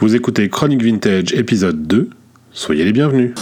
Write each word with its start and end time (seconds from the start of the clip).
Vous 0.00 0.16
écoutez 0.16 0.48
Chronique 0.48 0.82
Vintage 0.82 1.34
épisode 1.34 1.86
2. 1.86 2.08
Soyez 2.52 2.86
les 2.86 2.92
bienvenus. 2.92 3.34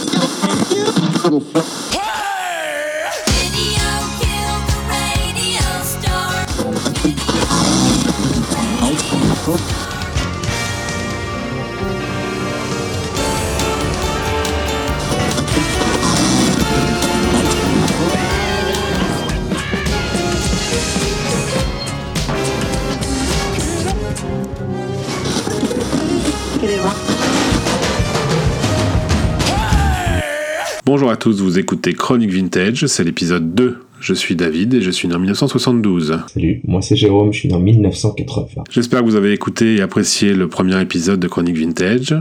Bonjour 31.09 31.17
à 31.17 31.23
tous, 31.23 31.41
vous 31.41 31.57
écoutez 31.57 31.93
Chronique 31.93 32.29
Vintage, 32.29 32.85
c'est 32.85 33.03
l'épisode 33.03 33.55
2. 33.55 33.77
Je 33.99 34.13
suis 34.13 34.35
David 34.35 34.75
et 34.75 34.81
je 34.81 34.91
suis 34.91 35.07
né 35.07 35.15
en 35.15 35.17
1972. 35.17 36.19
Salut, 36.31 36.61
moi 36.65 36.83
c'est 36.83 36.95
Jérôme, 36.95 37.33
je 37.33 37.39
suis 37.39 37.49
né 37.49 37.55
en 37.55 37.59
1980. 37.59 38.65
J'espère 38.69 38.99
que 38.99 39.05
vous 39.05 39.15
avez 39.15 39.33
écouté 39.33 39.77
et 39.77 39.81
apprécié 39.81 40.35
le 40.35 40.47
premier 40.47 40.79
épisode 40.79 41.19
de 41.19 41.27
Chronique 41.27 41.57
Vintage. 41.57 42.15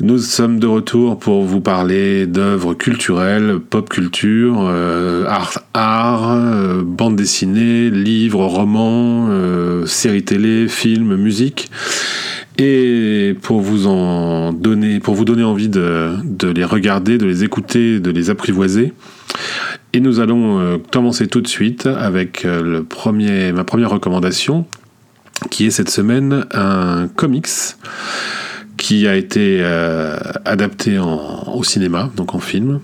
Nous 0.00 0.18
sommes 0.18 0.58
de 0.58 0.66
retour 0.66 1.16
pour 1.16 1.44
vous 1.44 1.60
parler 1.60 2.26
d'œuvres 2.26 2.74
culturelles, 2.74 3.60
pop 3.60 3.88
culture, 3.88 4.56
euh, 4.62 5.24
art, 5.28 5.62
art 5.72 6.32
euh, 6.32 6.82
bande 6.82 7.14
dessinée, 7.14 7.88
livres, 7.90 8.46
romans, 8.46 9.28
euh, 9.30 9.86
séries 9.86 10.24
télé, 10.24 10.66
films, 10.66 11.14
musique. 11.14 11.70
Et 12.58 13.36
pour 13.42 13.60
vous 13.60 13.86
en 13.86 14.52
donner, 14.52 15.00
pour 15.00 15.14
vous 15.14 15.24
donner 15.24 15.44
envie 15.44 15.68
de, 15.68 16.16
les 16.54 16.64
regarder, 16.64 17.18
de 17.18 17.26
les 17.26 17.44
écouter, 17.44 18.00
de 18.00 18.10
les 18.10 18.30
apprivoiser. 18.30 18.92
Et 19.92 20.00
nous 20.00 20.20
allons 20.20 20.80
commencer 20.90 21.26
tout 21.26 21.42
de 21.42 21.48
suite 21.48 21.86
avec 21.86 22.46
premier, 22.88 23.52
ma 23.52 23.64
première 23.64 23.90
recommandation, 23.90 24.66
qui 25.50 25.66
est 25.66 25.70
cette 25.70 25.90
semaine 25.90 26.46
un 26.52 27.08
comics 27.08 27.48
qui 28.76 29.08
a 29.08 29.16
été 29.16 29.58
euh, 29.62 30.16
adapté 30.44 30.98
au 30.98 31.62
cinéma, 31.64 32.10
donc 32.16 32.34
en 32.34 32.40
film. 32.40 32.80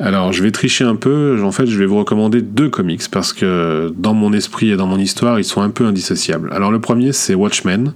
Alors 0.00 0.32
je 0.32 0.42
vais 0.42 0.50
tricher 0.50 0.84
un 0.84 0.96
peu, 0.96 1.40
en 1.44 1.52
fait 1.52 1.66
je 1.66 1.78
vais 1.78 1.86
vous 1.86 1.98
recommander 1.98 2.42
deux 2.42 2.68
comics 2.68 3.02
parce 3.10 3.32
que 3.32 3.92
dans 3.96 4.14
mon 4.14 4.32
esprit 4.32 4.70
et 4.70 4.76
dans 4.76 4.86
mon 4.86 4.98
histoire 4.98 5.38
ils 5.38 5.44
sont 5.44 5.60
un 5.60 5.70
peu 5.70 5.84
indissociables. 5.86 6.50
Alors 6.52 6.70
le 6.70 6.80
premier 6.80 7.12
c'est 7.12 7.34
Watchmen, 7.34 7.92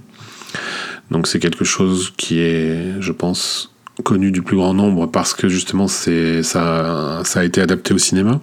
donc 1.11 1.27
c'est 1.27 1.39
quelque 1.39 1.65
chose 1.65 2.13
qui 2.17 2.39
est 2.39 3.01
je 3.01 3.11
pense 3.11 3.73
connu 4.03 4.31
du 4.31 4.41
plus 4.41 4.57
grand 4.57 4.73
nombre 4.73 5.07
parce 5.07 5.33
que 5.33 5.49
justement 5.49 5.87
c'est 5.87 6.43
ça, 6.43 7.21
ça 7.25 7.41
a 7.41 7.43
été 7.43 7.61
adapté 7.61 7.93
au 7.93 7.97
cinéma. 7.97 8.39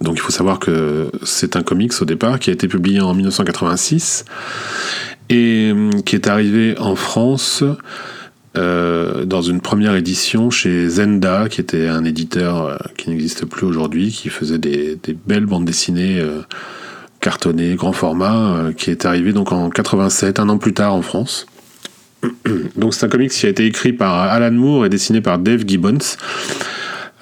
Donc 0.00 0.16
il 0.16 0.20
faut 0.20 0.32
savoir 0.32 0.58
que 0.58 1.10
c'est 1.22 1.56
un 1.56 1.62
comics 1.62 1.92
au 2.00 2.04
départ 2.04 2.38
qui 2.38 2.50
a 2.50 2.52
été 2.52 2.68
publié 2.68 3.00
en 3.00 3.14
1986 3.14 4.24
et 5.28 5.72
euh, 5.74 5.90
qui 6.04 6.16
est 6.16 6.28
arrivé 6.28 6.76
en 6.78 6.96
France 6.96 7.64
euh, 8.56 9.24
dans 9.26 9.42
une 9.42 9.60
première 9.60 9.94
édition 9.96 10.50
chez 10.50 10.88
Zenda, 10.88 11.48
qui 11.48 11.60
était 11.60 11.88
un 11.88 12.04
éditeur 12.04 12.62
euh, 12.62 12.76
qui 12.96 13.10
n'existe 13.10 13.44
plus 13.44 13.66
aujourd'hui, 13.66 14.10
qui 14.10 14.30
faisait 14.30 14.58
des, 14.58 14.98
belles 15.26 15.44
bandes 15.44 15.66
dessinées 15.66 16.20
euh, 16.20 16.40
cartonnées, 17.20 17.74
grand 17.74 17.92
format, 17.92 18.70
qui 18.76 18.90
est 18.90 19.04
arrivé 19.04 19.32
donc 19.32 19.52
en 19.52 19.68
87, 19.68 20.40
un 20.40 20.48
an 20.48 20.58
plus 20.58 20.72
tard 20.72 20.94
en 20.94 21.02
France. 21.02 21.46
Donc 22.76 22.94
c'est 22.94 23.06
un 23.06 23.08
comics 23.08 23.30
qui 23.30 23.46
a 23.46 23.48
été 23.48 23.66
écrit 23.66 23.92
par 23.92 24.14
Alan 24.14 24.52
Moore 24.52 24.86
et 24.86 24.88
dessiné 24.88 25.20
par 25.20 25.38
Dave 25.38 25.64
Gibbons. 25.66 26.16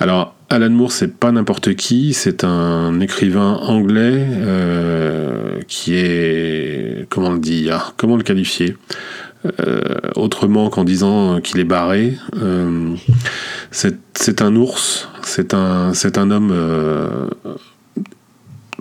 Alors 0.00 0.34
Alan 0.50 0.70
Moore, 0.70 0.92
c'est 0.92 1.16
pas 1.16 1.32
n'importe 1.32 1.74
qui, 1.74 2.12
c'est 2.12 2.44
un 2.44 3.00
écrivain 3.00 3.54
anglais 3.54 4.26
euh, 4.30 5.60
qui 5.66 5.94
est, 5.94 7.08
comment 7.08 7.32
le 7.32 7.38
dire, 7.38 7.94
comment 7.96 8.16
le 8.16 8.22
qualifier 8.22 8.76
euh, 9.46 9.82
autrement 10.14 10.70
qu'en 10.70 10.84
disant 10.84 11.40
qu'il 11.40 11.60
est 11.60 11.64
barré. 11.64 12.16
Euh, 12.36 12.94
c'est 13.70 14.42
un 14.42 14.54
ours, 14.54 15.08
c'est 15.22 15.54
un, 15.54 16.30
homme 16.30 16.54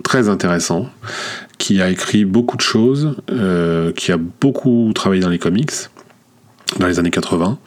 très 0.02 0.28
intéressant 0.28 0.88
qui 1.58 1.80
a 1.80 1.90
écrit 1.90 2.24
beaucoup 2.24 2.56
de 2.56 2.62
choses, 2.62 3.16
qui 3.96 4.12
a 4.12 4.16
beaucoup 4.16 4.92
travaillé 4.94 5.22
dans 5.22 5.30
les 5.30 5.38
comics 5.38 5.72
dans 6.78 6.86
les 6.86 6.98
années 6.98 7.10
80 7.10 7.58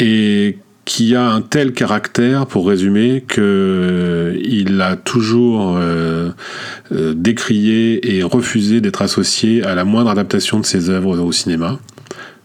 et 0.00 0.58
qui 0.84 1.16
a 1.16 1.28
un 1.28 1.42
tel 1.42 1.72
caractère, 1.72 2.46
pour 2.46 2.68
résumer, 2.68 3.24
que 3.26 4.38
il 4.44 4.80
a 4.80 4.94
toujours 4.94 5.76
euh, 5.76 6.30
euh, 6.92 7.12
décrié 7.12 8.16
et 8.16 8.22
refusé 8.22 8.80
d'être 8.80 9.02
associé 9.02 9.64
à 9.64 9.74
la 9.74 9.84
moindre 9.84 10.10
adaptation 10.10 10.60
de 10.60 10.64
ses 10.64 10.88
œuvres 10.88 11.18
au 11.18 11.32
cinéma, 11.32 11.80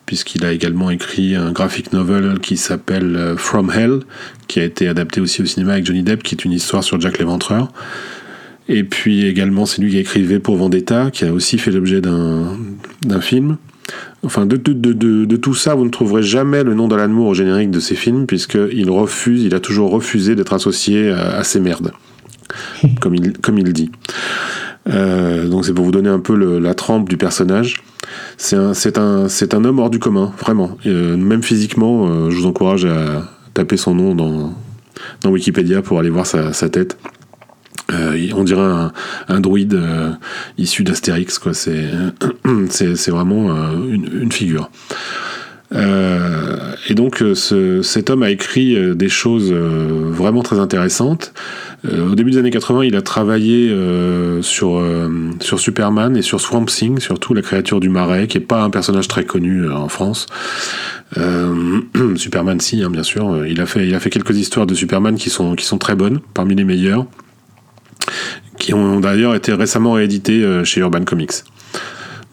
puisqu'il 0.08 0.44
a 0.44 0.52
également 0.52 0.90
écrit 0.90 1.36
un 1.36 1.52
graphic 1.52 1.94
novel 1.94 2.40
qui 2.40 2.58
s'appelle 2.58 3.36
From 3.38 3.70
Hell, 3.70 4.00
qui 4.48 4.60
a 4.60 4.64
été 4.64 4.88
adapté 4.88 5.22
aussi 5.22 5.44
au 5.44 5.46
cinéma 5.46 5.74
avec 5.74 5.86
Johnny 5.86 6.02
Depp, 6.02 6.24
qui 6.24 6.34
est 6.34 6.44
une 6.44 6.54
histoire 6.54 6.84
sur 6.84 7.00
Jack 7.00 7.20
l'Éventreur. 7.20 7.72
Et 8.68 8.84
puis 8.84 9.26
également, 9.28 9.68
c'est 9.68 9.82
lui 9.82 9.92
qui 9.92 9.98
a 9.98 10.00
écrit 10.00 10.24
V 10.24 10.40
pour 10.40 10.56
Vendetta, 10.56 11.12
qui 11.12 11.26
a 11.26 11.32
aussi 11.32 11.60
fait 11.60 11.72
l'objet 11.72 12.02
d'un 12.02 13.22
film. 13.22 13.58
Enfin, 14.24 14.46
de, 14.46 14.56
de, 14.56 14.74
de, 14.74 15.26
de, 15.26 15.36
tout 15.36 15.56
ça, 15.56 15.74
vous 15.74 15.86
ne 15.86 15.90
trouverez 15.90 16.24
jamais 16.24 16.64
le 16.64 16.76
nom 16.76 16.88
d'Alan 16.88 17.10
Moore 17.10 17.30
au 17.30 17.34
générique 17.34 17.72
de 17.72 17.80
ses 17.80 17.96
films, 17.96 18.28
puisqu'il 18.28 18.90
refuse, 18.90 19.44
il 19.44 19.56
a 19.56 19.60
toujours 19.60 19.90
refusé 19.92 20.36
d'être 20.36 20.54
associé 20.54 21.10
à, 21.12 21.38
à, 21.38 21.44
ces 21.44 21.60
merdes, 21.60 21.92
comme 23.02 23.16
il, 23.16 23.34
comme 23.34 23.58
il 23.58 23.74
dit. 23.74 23.92
Euh, 24.90 25.48
donc 25.48 25.66
c'est 25.66 25.74
pour 25.74 25.86
vous 25.86 25.92
donner 25.92 26.10
un 26.10 26.20
peu 26.20 26.36
le, 26.36 26.60
la 26.60 26.74
trempe 26.74 27.10
du 27.10 27.18
personnage. 27.18 27.84
C'est 28.38 28.56
un, 28.56 28.74
un, 28.96 29.28
un 29.28 29.66
homme 29.66 29.80
hors 29.80 29.90
du 29.90 30.00
commun, 30.00 30.34
vraiment. 30.40 30.78
Euh, 30.86 31.18
même 31.18 31.44
physiquement, 31.44 32.08
euh, 32.08 32.30
je 32.30 32.38
vous 32.38 32.46
encourage 32.46 32.86
à 32.86 33.24
taper 33.54 33.78
son 33.78 33.96
nom 33.96 34.16
dans, 34.16 34.54
dans 35.22 35.30
Wikipédia 35.30 35.82
pour 35.82 36.00
aller 36.00 36.10
voir 36.10 36.26
sa, 36.26 36.54
sa 36.54 36.70
tête. 36.70 36.98
Euh, 37.92 38.30
on 38.36 38.44
dirait 38.44 38.90
un, 39.28 39.40
druide 39.40 39.74
euh, 39.74 40.12
issu 40.58 40.84
d'Astérix, 40.84 41.40
quoi. 41.40 41.54
C'est, 41.54 41.84
vraiment 43.12 43.56
euh, 43.56 43.94
une, 44.22 44.32
figure. 44.32 44.70
et 45.74 46.94
donc, 46.94 47.24
ce, 47.34 47.82
cet 47.82 48.10
homme 48.10 48.24
a 48.24 48.30
écrit 48.30 48.96
des 48.96 49.10
choses 49.10 49.54
vraiment 49.54 50.44
très 50.44 50.60
intéressantes. 50.60 51.34
au 51.86 52.16
début 52.16 52.32
des 52.32 52.38
années 52.38 52.52
80, 52.52 52.86
il 52.86 52.96
a 52.96 53.02
travaillé 53.02 53.74
sur, 54.42 54.82
Superman 55.40 56.18
et 56.18 56.22
sur 56.22 56.42
Swamp 56.42 56.66
Thing, 56.66 57.00
surtout 57.00 57.34
la 57.34 57.42
créature 57.42 57.80
du 57.80 57.90
marais, 57.90 58.28
qui 58.28 58.38
est 58.38 58.42
pas 58.42 58.64
un 58.64 58.70
personnage 58.70 59.08
très 59.08 59.24
connu 59.24 59.70
en 59.70 59.88
France. 59.88 60.28
Superman, 62.16 62.60
si, 62.60 62.84
hein, 62.84 62.90
bien 62.90 63.04
sûr. 63.04 63.46
Il 63.46 63.62
a, 63.62 63.66
fait, 63.66 64.10
quelques 64.10 64.38
histoires 64.38 64.66
de 64.66 64.74
Superman 64.74 65.16
qui 65.16 65.30
sont 65.30 65.78
très 65.80 65.96
bonnes, 65.96 66.20
parmi 66.34 66.56
les 66.56 66.66
meilleures 66.66 67.06
qui 68.58 68.74
ont 68.74 69.00
d'ailleurs 69.00 69.36
été 69.36 69.54
récemment 69.54 69.94
réédités 69.94 70.44
euh, 70.44 70.64
chez 70.64 70.82
Urban 70.82 71.04
Comics. 71.04 71.44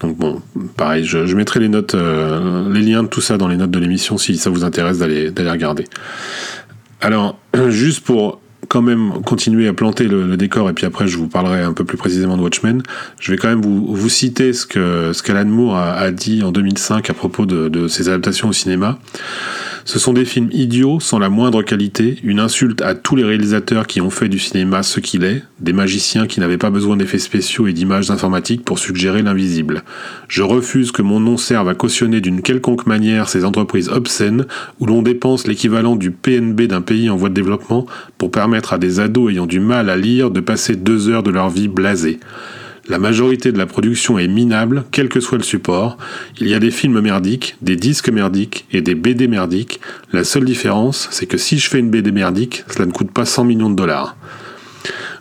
Donc 0.01 0.17
bon, 0.17 0.41
pareil, 0.77 1.05
je, 1.05 1.35
mettrai 1.35 1.59
les 1.61 1.69
notes, 1.69 1.95
euh, 1.95 2.73
les 2.73 2.83
liens 2.83 3.03
de 3.03 3.09
tout 3.09 3.21
ça 3.21 3.37
dans 3.37 3.49
les 3.49 3.57
notes 3.57 3.71
de 3.71 3.79
l'émission 3.79 4.17
si 4.17 4.37
ça 4.37 4.49
vous 4.49 4.65
intéresse 4.65 4.99
d'aller 4.99 5.51
regarder. 5.51 5.85
Alors, 7.01 7.39
juste 7.69 8.05
pour 8.05 8.41
quand 8.69 8.83
même 8.83 9.23
continuer 9.25 9.67
à 9.67 9.73
planter 9.73 10.05
le, 10.05 10.27
le, 10.27 10.37
décor 10.37 10.69
et 10.69 10.73
puis 10.73 10.85
après 10.85 11.07
je 11.07 11.17
vous 11.17 11.29
parlerai 11.29 11.63
un 11.63 11.73
peu 11.73 11.85
plus 11.85 11.97
précisément 11.97 12.37
de 12.37 12.43
Watchmen. 12.43 12.83
Je 13.19 13.33
vais 13.33 13.39
quand 13.39 13.49
même 13.49 13.63
vous, 13.63 13.95
vous 13.95 14.09
citer 14.09 14.53
ce 14.53 14.67
que 14.67 15.13
ce 15.13 15.23
qu'Alan 15.23 15.47
Moore 15.47 15.77
a, 15.77 15.95
a, 15.95 16.11
dit 16.11 16.43
en 16.43 16.53
2005 16.53 17.09
à 17.09 17.15
propos 17.15 17.47
de, 17.47 17.69
de 17.69 17.89
ses 17.89 18.09
adaptations 18.09 18.49
au 18.49 18.53
cinéma. 18.53 18.99
Ce 19.89 19.99
sont 19.99 20.13
des 20.13 20.27
films 20.27 20.51
idiots 20.53 21.01
sans 21.01 21.19
la 21.19 21.31
moindre 21.31 21.63
qualité, 21.63 22.19
une 22.23 22.41
insulte 22.41 22.83
à 22.83 22.95
tous 22.95 23.17
les 23.17 23.25
réalisateurs 23.25 23.87
qui 23.87 24.03
ont 24.03 24.11
fait 24.11 24.29
du 24.29 24.39
cinéma 24.39 24.83
ce 24.83 25.01
qu'il 25.01 25.25
est, 25.25 25.43
des 25.61 25.73
magiciens 25.73 26.27
qui 26.27 26.41
n'avaient 26.41 26.59
pas 26.59 26.69
besoin 26.69 26.99
d'effets 26.99 27.19
spéciaux 27.19 27.67
et 27.67 27.73
d'images 27.73 28.11
informatiques 28.11 28.67
pour 28.67 28.79
suggérer 28.79 29.23
l'invisible. 29.23 29.85
Je 30.29 30.43
refuse 30.43 30.93
que 30.93 31.01
mon 31.01 31.21
nom 31.21 31.39
serve 31.39 31.71
à 31.71 31.75
cautionner 31.75 32.21
d'une 32.21 32.43
quelconque 32.43 32.87
manière 32.87 33.31
ces 33.31 33.47
entreprises 33.47 33.89
obscènes 33.89 34.45
où 34.79 34.85
l'on 34.85 35.01
dépense 35.01 35.47
l'équivalent 35.47 35.97
du 35.97 36.11
PNB 36.11 36.67
d'un 36.67 36.83
pays 36.83 37.09
en 37.09 37.17
voie 37.17 37.31
de 37.31 37.35
développement 37.35 37.87
pour 38.19 38.31
permettre 38.31 38.75
à 38.75 38.79
des 38.79 39.01
ados 39.01 39.33
ayant 39.33 39.47
du 39.47 39.59
mal 39.59 39.89
à 39.89 39.97
lire 39.97 40.31
de 40.31 40.41
passer 40.41 40.77
deux 40.77 41.09
heures 41.09 41.23
de 41.23 41.31
leur 41.31 41.49
vie 41.49 41.69
blasée. 41.69 42.21
La 42.89 42.99
majorité 42.99 43.53
de 43.53 43.59
la 43.59 43.67
production 43.67 44.19
est 44.19 44.29
minable, 44.29 44.85
quel 44.91 45.11
que 45.11 45.21
soit 45.21 45.37
le 45.37 45.45
support. 45.45 45.99
Il 46.41 46.49
y 46.49 46.55
a 46.55 46.59
des 46.59 46.71
films 46.71 47.01
merdiques, 47.01 47.57
des 47.61 47.77
disques 47.77 48.09
merdiques 48.09 48.67
et 48.73 48.81
des 48.81 48.95
BD 48.95 49.29
merdiques. 49.29 49.81
La 50.13 50.25
seule 50.25 50.47
différence, 50.47 51.09
c'est 51.11 51.27
que 51.27 51.37
si 51.37 51.59
je 51.59 51.69
fais 51.69 51.81
une 51.81 51.91
BD 51.91 52.13
merdique, 52.13 52.65
cela 52.69 52.87
ne 52.87 52.93
coûte 52.93 53.11
pas 53.11 53.27
100 53.27 53.45
millions 53.45 53.69
de 53.69 53.77
dollars. 53.77 54.17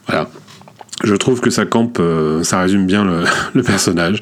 Voilà. 0.07 0.29
je 1.03 1.13
trouve 1.15 1.41
que 1.41 1.49
ça 1.49 1.65
campe, 1.65 1.97
euh, 1.99 2.41
ça 2.43 2.61
résume 2.61 2.85
bien 2.85 3.03
le, 3.53 3.61
personnage. 3.63 4.21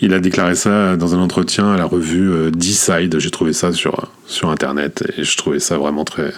Il 0.00 0.12
a 0.12 0.18
déclaré 0.18 0.56
ça 0.56 0.96
dans 0.96 1.14
un 1.14 1.20
entretien 1.20 1.72
à 1.72 1.76
la 1.76 1.84
revue 1.84 2.28
euh, 2.28 2.50
D-Side. 2.50 3.20
J'ai 3.20 3.30
trouvé 3.30 3.52
ça 3.52 3.72
sur 3.72 4.50
internet 4.50 5.04
et 5.16 5.22
je 5.22 5.36
trouvais 5.36 5.60
ça 5.60 5.78
vraiment 5.78 6.04
très 6.04 6.32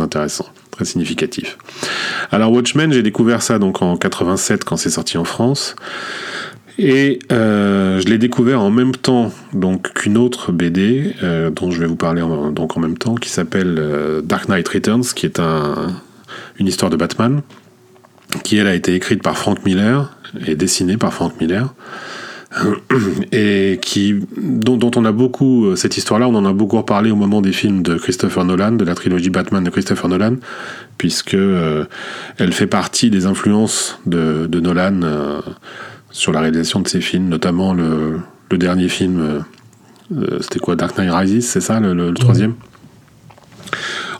intéressant, 0.00 0.46
très 0.72 0.84
significatif. 0.84 1.56
Alors 2.32 2.50
Watchmen, 2.50 2.92
j'ai 2.92 3.04
découvert 3.04 3.42
ça 3.42 3.60
donc 3.60 3.82
en 3.82 3.96
87 3.96 4.64
quand 4.64 4.76
c'est 4.76 4.90
sorti 4.90 5.16
en 5.18 5.24
France. 5.24 5.76
Et 6.78 7.18
euh, 7.30 8.00
je 8.00 8.08
l'ai 8.08 8.18
découvert 8.18 8.62
en 8.62 8.70
même 8.70 8.92
temps 8.96 9.30
qu'une 9.94 10.16
autre 10.16 10.52
BD 10.52 11.14
euh, 11.22 11.50
dont 11.50 11.70
je 11.70 11.78
vais 11.78 11.86
vous 11.86 11.96
parler 11.96 12.22
en, 12.22 12.50
donc 12.50 12.76
en 12.76 12.80
même 12.80 12.96
temps 12.96 13.14
qui 13.14 13.28
s'appelle 13.28 13.76
euh, 13.78 14.22
Dark 14.22 14.48
Knight 14.48 14.66
Returns 14.68 15.04
qui 15.14 15.26
est 15.26 15.38
un, 15.38 15.94
une 16.58 16.66
histoire 16.66 16.90
de 16.90 16.96
Batman 16.96 17.42
qui 18.42 18.56
elle 18.56 18.66
a 18.66 18.74
été 18.74 18.94
écrite 18.94 19.22
par 19.22 19.36
Frank 19.36 19.64
Miller 19.66 20.16
et 20.46 20.54
dessinée 20.54 20.96
par 20.96 21.12
Frank 21.12 21.38
Miller 21.38 21.74
et 23.32 23.78
qui 23.80 24.14
dont, 24.36 24.76
dont 24.76 24.90
on 24.96 25.04
a 25.04 25.12
beaucoup 25.12 25.74
cette 25.76 25.96
histoire-là 25.96 26.28
on 26.28 26.34
en 26.34 26.44
a 26.44 26.52
beaucoup 26.52 26.76
reparlé 26.76 27.10
au 27.10 27.16
moment 27.16 27.40
des 27.40 27.52
films 27.52 27.82
de 27.82 27.96
Christopher 27.96 28.44
Nolan 28.44 28.72
de 28.72 28.84
la 28.84 28.94
trilogie 28.94 29.30
Batman 29.30 29.64
de 29.64 29.70
Christopher 29.70 30.08
Nolan 30.08 30.36
puisque 30.98 31.34
euh, 31.34 31.84
elle 32.38 32.52
fait 32.52 32.66
partie 32.66 33.10
des 33.10 33.26
influences 33.26 33.98
de, 34.06 34.46
de 34.46 34.60
Nolan 34.60 35.00
euh, 35.02 35.40
sur 36.10 36.32
la 36.32 36.40
réalisation 36.40 36.80
de 36.80 36.88
ses 36.88 37.00
films 37.00 37.28
notamment 37.28 37.72
le, 37.74 38.18
le 38.50 38.58
dernier 38.58 38.88
film 38.88 39.20
euh, 39.20 39.40
euh, 40.16 40.38
c'était 40.40 40.58
quoi 40.58 40.76
Dark 40.76 40.96
Knight 40.98 41.10
Rises 41.10 41.46
c'est 41.46 41.60
ça 41.60 41.80
le, 41.80 41.94
le, 41.94 42.10
le 42.10 42.16
troisième? 42.16 42.54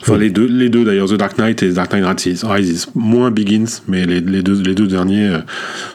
Enfin, 0.01 0.17
les 0.17 0.31
deux, 0.31 0.47
les 0.47 0.67
deux 0.67 0.83
d'ailleurs, 0.83 1.07
The 1.07 1.13
Dark 1.13 1.37
Knight 1.37 1.63
et 1.63 1.69
The 1.69 1.75
Dark 1.75 1.93
Knight 1.93 2.27
Rises. 2.43 2.87
Moins 2.93 3.31
Begins, 3.31 3.81
mais 3.87 4.05
les, 4.05 4.19
les, 4.19 4.43
deux, 4.43 4.61
les 4.61 4.75
deux 4.75 4.87
derniers 4.87 5.29
euh, 5.29 5.39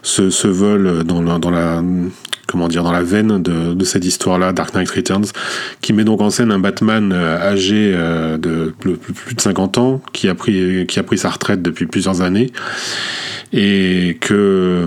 se, 0.03 0.31
se 0.31 0.49
veulent 0.49 1.05
dans 1.05 1.21
la, 1.21 1.39
dans 1.39 1.51
la, 1.51 1.83
comment 2.49 2.67
dire, 2.67 2.83
dans 2.83 2.91
la 2.91 3.03
veine 3.03 3.41
de, 3.41 3.85
cette 3.85 4.05
histoire-là, 4.05 4.53
Dark 4.53 4.75
Knight 4.75 4.91
Returns, 4.91 5.27
qui 5.81 5.93
met 5.93 6.03
donc 6.03 6.21
en 6.21 6.31
scène 6.31 6.51
un 6.51 6.59
Batman 6.59 7.13
euh, 7.13 7.39
âgé 7.39 7.93
euh, 7.95 8.39
de 8.39 8.75
plus, 8.81 9.35
de 9.35 9.41
50 9.41 9.79
ans, 9.79 10.03
qui 10.13 10.29
a 10.29 10.35
pris, 10.35 10.87
qui 10.87 10.99
a 10.99 11.03
pris 11.03 11.19
sa 11.19 11.31
retraite 11.31 11.63
depuis 11.63 11.87
plusieurs 11.87 12.23
années, 12.23 12.51
et 13.53 14.19
que, 14.21 14.87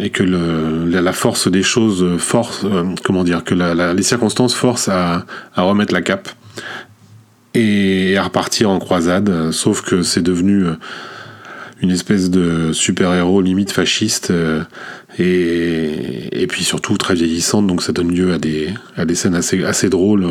et 0.00 0.10
que 0.10 0.22
la, 0.22 1.12
force 1.12 1.48
des 1.48 1.62
choses 1.62 2.18
force, 2.18 2.62
euh, 2.64 2.84
comment 3.04 3.22
dire, 3.22 3.44
que 3.44 3.54
les 3.54 4.02
circonstances 4.02 4.54
forcent 4.54 4.88
à, 4.88 5.24
à 5.54 5.62
remettre 5.62 5.92
la 5.92 6.02
cape 6.02 6.30
et 7.54 8.16
à 8.16 8.24
repartir 8.24 8.70
en 8.70 8.78
croisade, 8.78 9.28
euh, 9.28 9.52
sauf 9.52 9.82
que 9.82 10.02
c'est 10.02 10.22
devenu 10.22 10.64
euh, 10.64 10.74
une 11.82 11.90
espèce 11.90 12.30
de 12.30 12.72
super-héros 12.72 13.42
limite 13.42 13.72
fasciste 13.72 14.30
euh, 14.30 14.62
et, 15.18 16.42
et 16.42 16.46
puis 16.46 16.64
surtout 16.64 16.96
très 16.96 17.14
vieillissante, 17.14 17.66
donc 17.66 17.82
ça 17.82 17.92
donne 17.92 18.14
lieu 18.14 18.32
à 18.32 18.38
des, 18.38 18.70
à 18.96 19.04
des 19.04 19.14
scènes 19.14 19.34
assez, 19.34 19.64
assez 19.64 19.90
drôles 19.90 20.26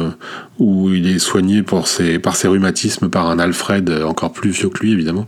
où 0.60 0.92
il 0.92 1.08
est 1.08 1.20
soigné 1.20 1.62
pour 1.62 1.88
ses, 1.88 2.20
par 2.20 2.36
ses 2.36 2.48
rhumatismes 2.48 3.10
par 3.10 3.30
un 3.30 3.38
Alfred 3.38 3.90
encore 4.06 4.32
plus 4.32 4.52
vieux 4.52 4.70
que 4.70 4.80
lui 4.80 4.94
évidemment. 4.94 5.28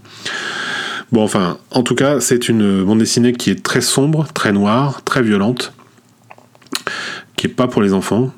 Bon 1.12 1.22
enfin, 1.22 1.60
en 1.70 1.84
tout 1.84 1.94
cas, 1.94 2.20
c'est 2.20 2.50
une 2.50 2.84
bande 2.84 2.98
dessinée 3.00 3.34
qui 3.34 3.52
est 3.52 3.62
très 3.62 3.82
sombre, 3.82 4.28
très 4.34 4.52
noire, 4.52 5.04
très 5.04 5.22
violente, 5.22 5.74
qui 7.36 7.46
est 7.46 7.52
pas 7.52 7.68
pour 7.68 7.84
les 7.84 7.94
enfants, 7.94 8.32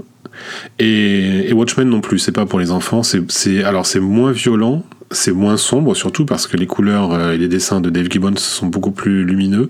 et, 0.79 1.49
et, 1.49 1.53
Watchmen 1.53 1.89
non 1.89 2.01
plus, 2.01 2.19
c'est 2.19 2.31
pas 2.31 2.45
pour 2.45 2.59
les 2.59 2.71
enfants. 2.71 3.01
C'est, 3.03 3.63
alors 3.63 3.85
c'est 3.85 3.99
moins 3.99 4.31
violent, 4.31 4.83
c'est 5.11 5.31
moins 5.31 5.57
sombre 5.57 5.95
surtout 5.95 6.25
parce 6.25 6.47
que 6.47 6.57
les 6.57 6.67
couleurs 6.67 7.13
euh, 7.13 7.31
et 7.33 7.37
les 7.37 7.47
dessins 7.47 7.81
de 7.81 7.89
Dave 7.89 8.07
Gibbons 8.09 8.37
sont 8.37 8.67
beaucoup 8.67 8.91
plus 8.91 9.23
lumineux. 9.23 9.69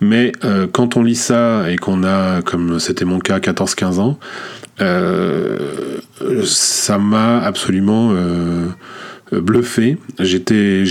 Mais 0.00 0.32
euh, 0.44 0.66
quand 0.70 0.96
on 0.96 1.02
lit 1.02 1.16
ça 1.16 1.70
et 1.70 1.76
qu'on 1.76 2.02
a, 2.04 2.42
comme 2.42 2.80
c'était 2.80 3.04
mon 3.04 3.18
cas, 3.18 3.38
14-15 3.38 4.00
ans, 4.00 4.18
euh, 4.80 5.98
ça 6.44 6.98
m'a 6.98 7.40
absolument 7.40 8.14
bluffé. 9.32 9.98
J'étais, 10.18 10.82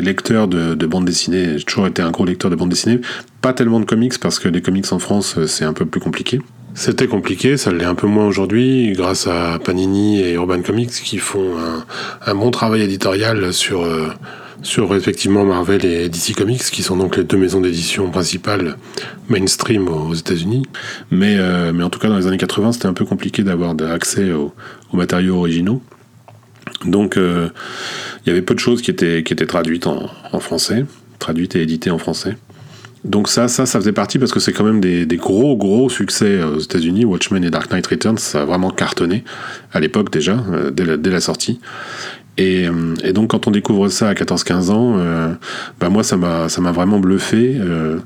lecteur 0.00 0.48
de, 0.48 0.74
de 0.74 0.86
bande 0.86 1.04
dessinée, 1.04 1.58
j'ai 1.58 1.64
toujours 1.64 1.86
été 1.86 2.02
un 2.02 2.10
gros 2.10 2.24
lecteur 2.24 2.50
de 2.50 2.56
bande 2.56 2.70
dessinée. 2.70 3.00
Pas 3.42 3.52
tellement 3.52 3.80
de 3.80 3.84
comics 3.84 4.18
parce 4.18 4.38
que 4.38 4.48
les 4.48 4.62
comics 4.62 4.92
en 4.92 4.98
France 4.98 5.38
c'est 5.46 5.64
un 5.64 5.72
peu 5.72 5.86
plus 5.86 6.00
compliqué. 6.00 6.40
C'était 6.74 7.08
compliqué, 7.08 7.56
ça 7.56 7.72
l'est 7.72 7.84
un 7.84 7.94
peu 7.94 8.06
moins 8.06 8.26
aujourd'hui, 8.26 8.92
grâce 8.92 9.26
à 9.26 9.58
Panini 9.58 10.20
et 10.20 10.34
Urban 10.34 10.62
Comics 10.62 10.90
qui 10.90 11.18
font 11.18 11.56
un, 12.24 12.34
bon 12.34 12.50
travail 12.50 12.82
éditorial 12.82 13.52
sur, 13.52 13.82
euh, 13.82 14.08
sur 14.62 14.94
effectivement 14.94 15.44
Marvel 15.44 15.84
et 15.84 16.08
DC 16.08 16.34
Comics, 16.36 16.62
qui 16.62 16.82
sont 16.82 16.96
donc 16.96 17.16
les 17.16 17.24
deux 17.24 17.36
maisons 17.36 17.60
d'édition 17.60 18.10
principales 18.10 18.76
mainstream 19.28 19.88
aux 19.88 20.14
États-Unis. 20.14 20.62
Mais, 21.10 21.36
euh, 21.38 21.72
mais 21.72 21.82
en 21.82 21.90
tout 21.90 21.98
cas, 21.98 22.08
dans 22.08 22.16
les 22.16 22.26
années 22.26 22.38
80, 22.38 22.72
c'était 22.72 22.86
un 22.86 22.94
peu 22.94 23.04
compliqué 23.04 23.42
d'avoir 23.42 23.74
accès 23.90 24.32
aux, 24.32 24.52
aux, 24.92 24.96
matériaux 24.96 25.36
originaux. 25.36 25.82
Donc, 26.84 27.16
euh, 27.16 27.48
il 28.24 28.28
y 28.28 28.32
avait 28.32 28.42
peu 28.42 28.54
de 28.54 28.60
choses 28.60 28.82
qui 28.82 28.90
étaient, 28.90 29.22
qui 29.24 29.32
étaient 29.32 29.46
traduites 29.46 29.86
en, 29.86 30.10
en 30.32 30.40
français, 30.40 30.84
traduites 31.18 31.56
et 31.56 31.62
éditées 31.62 31.90
en 31.90 31.98
français. 31.98 32.36
Donc 33.08 33.28
ça, 33.28 33.48
ça, 33.48 33.64
ça 33.64 33.80
faisait 33.80 33.92
partie 33.92 34.18
parce 34.18 34.32
que 34.32 34.40
c'est 34.40 34.52
quand 34.52 34.64
même 34.64 34.80
des, 34.80 35.06
gros, 35.16 35.56
gros 35.56 35.88
succès 35.88 36.42
aux 36.42 36.58
États-Unis. 36.58 37.04
Watchmen 37.06 37.42
et 37.42 37.50
Dark 37.50 37.70
Knight 37.72 37.86
Returns, 37.86 38.18
ça 38.18 38.42
a 38.42 38.44
vraiment 38.44 38.70
cartonné 38.70 39.24
à 39.72 39.80
l'époque 39.80 40.10
déjà, 40.12 40.44
euh, 40.52 40.70
dès, 40.70 41.10
la, 41.10 41.20
sortie. 41.20 41.58
Et, 42.36 42.66
et, 43.02 43.12
donc 43.12 43.30
quand 43.30 43.46
on 43.46 43.50
découvre 43.50 43.88
ça 43.88 44.08
à 44.08 44.14
14-15 44.14 44.70
ans, 44.70 44.96
euh, 44.98 45.32
bah 45.80 45.88
moi 45.88 46.04
ça 46.04 46.16
m'a, 46.16 46.72
vraiment 46.72 47.00
bluffé. 47.00 47.56
Euh, 47.58 47.98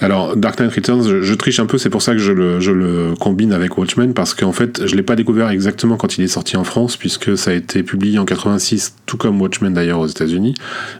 alors, 0.00 0.36
Dark 0.36 0.58
Knight 0.58 0.72
Returns, 0.72 1.22
je, 1.22 1.34
triche 1.34 1.60
un 1.60 1.66
peu, 1.66 1.78
c'est 1.78 1.90
pour 1.90 2.02
ça 2.02 2.12
que 2.12 2.18
je 2.18 2.32
le, 2.32 2.58
je 2.60 2.72
le, 2.72 3.14
combine 3.18 3.52
avec 3.52 3.78
Watchmen, 3.78 4.12
parce 4.12 4.34
qu'en 4.34 4.52
fait, 4.52 4.86
je 4.86 4.96
l'ai 4.96 5.02
pas 5.02 5.14
découvert 5.14 5.50
exactement 5.50 5.96
quand 5.96 6.18
il 6.18 6.24
est 6.24 6.28
sorti 6.28 6.56
en 6.56 6.64
France, 6.64 6.96
puisque 6.96 7.38
ça 7.38 7.52
a 7.52 7.54
été 7.54 7.82
publié 7.82 8.18
en 8.18 8.24
86, 8.24 8.96
tout 9.06 9.16
comme 9.16 9.40
Watchmen 9.40 9.72
d'ailleurs 9.72 10.00
aux 10.00 10.06
États-Unis, 10.06 10.54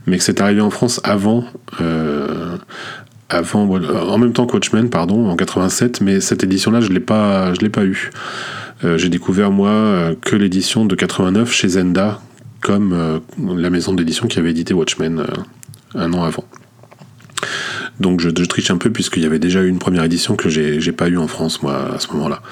mais 0.07 0.19
que 0.19 0.23
c'est 0.23 0.41
arrivé 0.41 0.61
en 0.61 0.71
France 0.71 1.01
avant, 1.03 1.45
euh, 1.81 2.57
avant, 3.29 3.69
en 3.69 4.19
même 4.19 4.33
temps 4.33 4.47
que 4.47 4.53
Watchmen, 4.53 4.91
pardon, 4.91 5.29
en 5.29 5.37
87, 5.37 6.01
mais 6.01 6.21
cette 6.21 6.45
édition-là, 6.45 6.81
je 6.81 6.91
l'ai 6.91 7.01
pas, 7.01 7.55
je 7.55 7.61
l'ai 7.61 7.71
pas 7.71 7.85
eu. 7.85 8.11
Euh, 8.85 8.99
J'ai 8.99 9.09
découvert 9.09 9.51
moi 9.51 10.11
que 10.21 10.37
l'édition 10.37 10.85
de 10.85 10.95
89 10.95 11.53
chez 11.53 11.69
Zenda, 11.69 12.21
comme 12.65 12.93
euh, 12.95 13.19
la 13.39 13.71
maison 13.71 13.93
d'édition 13.93 14.27
qui 14.27 14.39
avait 14.39 14.51
édité 14.51 14.75
Watchmen 14.75 15.21
euh, 15.21 15.27
un 15.95 16.13
an 16.15 16.25
avant. 16.25 16.45
Donc 18.01 18.21
je, 18.21 18.29
triche 18.31 18.71
un 18.71 18.79
peu 18.79 18.91
puisqu'il 18.91 19.23
y 19.23 19.27
avait 19.27 19.39
déjà 19.39 19.63
eu 19.63 19.69
une 19.69 19.79
première 19.79 20.03
édition 20.03 20.35
que 20.35 20.49
j'ai 20.49 20.93
pas 20.93 21.09
eu 21.09 21.19
en 21.19 21.29
France 21.29 21.63
moi 21.63 21.95
à 21.95 22.01
ce 22.01 22.09
moment-là. 22.13 22.43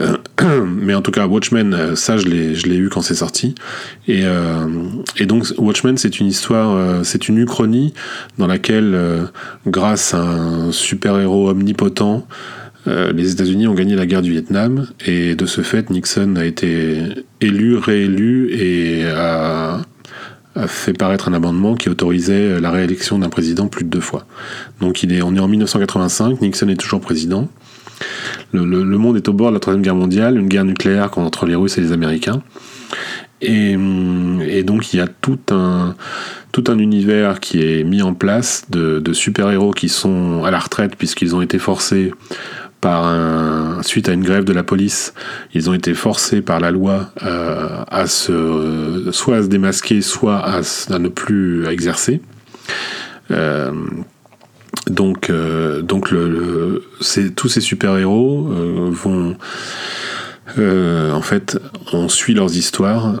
Euh, 0.00 0.16
mais 0.66 0.94
en 0.94 1.02
tout 1.02 1.10
cas 1.10 1.26
Watchmen, 1.26 1.96
ça 1.96 2.16
je 2.16 2.26
l'ai 2.26 2.76
eu 2.76 2.88
quand 2.88 3.02
c'est 3.02 3.14
sorti. 3.14 3.54
Et, 4.08 4.22
euh, 4.24 4.66
donc 5.20 5.46
Watchmen 5.58 5.96
c'est 5.96 6.20
une 6.20 6.26
histoire, 6.26 6.76
euh, 6.76 7.00
c'est 7.02 7.28
une 7.28 7.38
uchronie 7.38 7.94
dans 8.38 8.46
laquelle 8.46 8.92
euh, 8.94 9.24
grâce 9.66 10.14
à 10.14 10.20
un 10.20 10.72
super-héros 10.72 11.50
omnipotent, 11.50 12.26
euh, 12.86 13.12
les 13.12 13.32
États-Unis 13.32 13.66
ont 13.66 13.74
gagné 13.74 13.96
la 13.96 14.06
guerre 14.06 14.22
du 14.22 14.30
Vietnam 14.30 14.86
et 15.04 15.34
de 15.34 15.46
ce 15.46 15.62
fait 15.62 15.90
Nixon 15.90 16.36
a 16.36 16.44
été 16.44 16.98
élu, 17.40 17.76
réélu 17.76 18.52
et 18.52 19.04
a 19.06 19.80
fait 20.68 20.94
paraître 20.94 21.28
un 21.28 21.34
amendement 21.34 21.74
qui 21.74 21.90
autorisait 21.90 22.60
la 22.60 22.70
réélection 22.70 23.18
d'un 23.18 23.28
président 23.28 23.66
plus 23.66 23.84
de 23.84 23.90
deux 23.90 24.00
fois. 24.00 24.26
Donc 24.80 25.04
on 25.04 25.10
est 25.10 25.20
en 25.20 25.48
1985, 25.48 26.40
Nixon 26.40 26.68
est 26.68 26.76
toujours 26.76 27.00
président. 27.00 27.48
Le, 28.52 28.64
monde 28.98 29.16
est 29.16 29.28
au 29.28 29.32
bord 29.32 29.48
de 29.48 29.54
la 29.54 29.60
Troisième 29.60 29.82
Guerre 29.82 29.94
mondiale, 29.94 30.38
une 30.38 30.48
guerre 30.48 30.64
nucléaire 30.64 31.10
entre 31.18 31.46
les 31.46 31.54
Russes 31.54 31.78
et 31.78 31.80
les 31.80 31.92
Américains. 31.92 32.42
Et, 33.42 33.76
et, 34.48 34.62
donc 34.62 34.94
il 34.94 34.96
y 34.96 35.00
a 35.00 35.08
tout 35.08 35.38
un, 35.50 35.94
tout 36.52 36.64
un 36.68 36.78
univers 36.78 37.38
qui 37.38 37.60
est 37.60 37.84
mis 37.84 38.00
en 38.00 38.14
place 38.14 38.64
de, 38.70 39.12
super-héros 39.12 39.72
qui 39.72 39.90
sont 39.90 40.42
à 40.44 40.50
la 40.50 40.58
retraite 40.58 40.96
puisqu'ils 40.96 41.36
ont 41.36 41.42
été 41.42 41.58
forcés 41.58 42.12
par 42.80 43.84
suite 43.84 44.08
à 44.08 44.12
une 44.12 44.22
grève 44.22 44.44
de 44.44 44.52
la 44.52 44.62
police, 44.62 45.12
ils 45.54 45.68
ont 45.68 45.74
été 45.74 45.94
forcés 45.94 46.40
par 46.40 46.60
la 46.60 46.70
loi 46.70 47.10
euh, 47.22 47.82
à 47.88 48.06
se, 48.06 49.08
soit 49.12 49.38
à 49.38 49.42
se 49.42 49.48
démasquer, 49.48 50.00
soit 50.02 50.36
à, 50.36 50.60
à 50.90 50.98
ne 50.98 51.08
plus 51.08 51.66
exercer. 51.66 52.20
Euh, 53.30 53.72
donc, 54.88 55.30
euh, 55.30 55.82
donc 55.82 56.10
tous 57.34 57.48
ces 57.48 57.60
super-héros 57.60 58.48
euh, 58.50 58.90
vont. 58.90 59.36
Euh, 60.58 61.12
en 61.12 61.22
fait, 61.22 61.58
on 61.92 62.08
suit 62.08 62.32
leurs 62.32 62.56
histoires. 62.56 63.20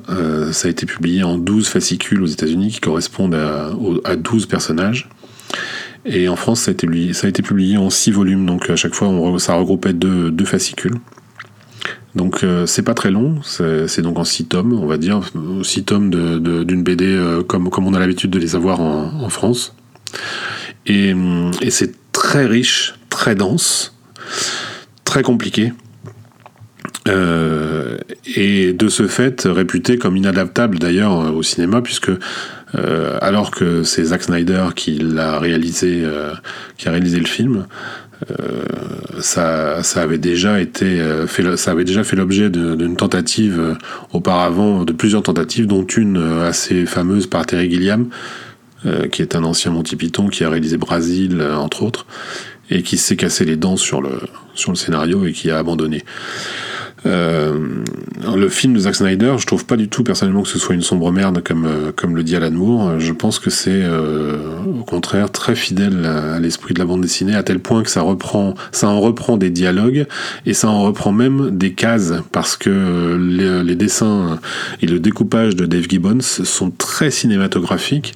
ça 0.52 0.68
a 0.68 0.70
été 0.70 0.86
publié 0.86 1.24
en 1.24 1.38
12 1.38 1.66
fascicules 1.68 2.22
aux 2.22 2.26
États-Unis 2.26 2.70
qui 2.70 2.80
correspondent 2.80 3.34
à, 3.34 3.72
à 4.04 4.16
12 4.16 4.46
personnages. 4.46 5.08
Et 6.04 6.28
en 6.28 6.36
France, 6.36 6.60
ça 6.60 6.70
a 6.70 6.72
été, 7.28 7.42
publié 7.42 7.76
en 7.78 7.90
six 7.90 8.12
volumes, 8.12 8.46
donc 8.46 8.70
à 8.70 8.76
chaque 8.76 8.94
fois, 8.94 9.10
ça 9.40 9.54
regroupait 9.56 9.92
deux, 9.92 10.30
deux 10.30 10.44
fascicules. 10.44 10.94
Donc 12.14 12.46
c'est 12.64 12.84
pas 12.84 12.94
très 12.94 13.10
long, 13.10 13.40
c'est 13.42 14.00
donc 14.00 14.18
en 14.18 14.24
six 14.24 14.46
tomes, 14.46 14.72
on 14.72 14.86
va 14.86 14.96
dire, 14.96 15.20
six 15.64 15.82
tomes 15.82 16.10
d'une 16.10 16.84
BD 16.84 17.20
comme, 17.48 17.70
comme 17.70 17.88
on 17.88 17.92
a 17.94 17.98
l'habitude 17.98 18.30
de 18.30 18.38
les 18.38 18.54
avoir 18.54 18.80
en, 18.80 19.28
France. 19.28 19.74
Et, 20.86 21.14
c'est 21.70 21.94
très 22.12 22.46
riche, 22.46 22.94
très 23.10 23.34
dense, 23.34 23.94
très 25.04 25.22
compliqué. 25.22 25.72
Euh, 27.08 27.98
et 28.36 28.72
de 28.72 28.88
ce 28.88 29.06
fait 29.06 29.42
réputé 29.44 29.96
comme 29.96 30.16
inadaptable 30.16 30.78
d'ailleurs 30.80 31.34
au 31.34 31.42
cinéma 31.44 31.80
puisque 31.80 32.10
euh, 32.74 33.16
alors 33.20 33.52
que 33.52 33.84
c'est 33.84 34.04
Zack 34.06 34.24
Snyder 34.24 34.66
qui 34.74 34.98
l'a 34.98 35.38
réalisé, 35.38 36.02
euh, 36.04 36.32
qui 36.78 36.88
a 36.88 36.90
réalisé 36.90 37.20
le 37.20 37.26
film, 37.26 37.66
ça, 39.20 39.82
ça 39.82 40.00
avait 40.00 40.18
déjà 40.18 40.58
été 40.58 41.00
fait, 41.26 41.56
ça 41.58 41.72
avait 41.72 41.84
déjà 41.84 42.02
fait 42.02 42.16
l'objet 42.16 42.48
d'une 42.48 42.96
tentative 42.96 43.76
auparavant, 44.14 44.84
de 44.84 44.92
plusieurs 44.94 45.22
tentatives, 45.22 45.66
dont 45.66 45.84
une 45.84 46.40
assez 46.42 46.86
fameuse 46.86 47.26
par 47.26 47.44
Terry 47.44 47.70
Gilliam, 47.70 48.08
qui 49.10 49.22
est 49.22 49.34
un 49.34 49.44
ancien 49.44 49.70
Monty 49.70 49.96
Python 49.96 50.28
qui 50.28 50.44
a 50.44 50.50
réalisé 50.50 50.76
Brasil 50.76 51.42
entre 51.42 51.82
autres, 51.82 52.06
et 52.70 52.82
qui 52.82 52.98
s'est 52.98 53.16
cassé 53.16 53.44
les 53.44 53.56
dents 53.56 53.76
sur 53.76 54.00
le 54.00 54.20
sur 54.54 54.70
le 54.70 54.76
scénario 54.76 55.26
et 55.26 55.32
qui 55.32 55.50
a 55.50 55.58
abandonné. 55.58 56.02
Euh, 57.04 57.84
le 58.34 58.48
film 58.48 58.74
de 58.74 58.80
Zack 58.80 58.96
Snyder, 58.96 59.36
je 59.38 59.46
trouve 59.46 59.64
pas 59.64 59.76
du 59.76 59.88
tout 59.88 60.02
personnellement 60.02 60.42
que 60.42 60.48
ce 60.48 60.58
soit 60.58 60.74
une 60.74 60.82
sombre 60.82 61.12
merde 61.12 61.42
comme, 61.44 61.66
euh, 61.66 61.92
comme 61.94 62.16
le 62.16 62.22
dit 62.22 62.34
Alan 62.34 62.50
Moore. 62.50 62.98
Je 62.98 63.12
pense 63.12 63.38
que 63.38 63.50
c'est 63.50 63.82
euh, 63.82 64.38
au 64.80 64.82
contraire 64.82 65.30
très 65.30 65.54
fidèle 65.54 66.04
à, 66.04 66.40
l'esprit 66.40 66.74
de 66.74 66.78
la 66.78 66.84
bande 66.84 67.02
dessinée, 67.02 67.36
à 67.36 67.42
tel 67.42 67.60
point 67.60 67.82
que 67.82 67.90
ça 67.90 68.00
reprend, 68.00 68.54
ça 68.72 68.88
en 68.88 69.00
reprend 69.00 69.36
des 69.36 69.50
dialogues 69.50 70.06
et 70.46 70.54
ça 70.54 70.68
en 70.68 70.82
reprend 70.82 71.12
même 71.12 71.50
des 71.56 71.72
cases 71.74 72.14
parce 72.32 72.56
que 72.56 73.16
les, 73.16 73.62
les 73.62 73.76
dessins 73.76 74.40
et 74.82 74.86
le 74.86 74.98
découpage 74.98 75.54
de 75.54 75.66
Dave 75.66 75.86
Gibbons 75.88 76.20
sont 76.20 76.70
très 76.70 77.10
cinématographiques. 77.10 78.14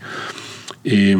Et, 0.85 1.15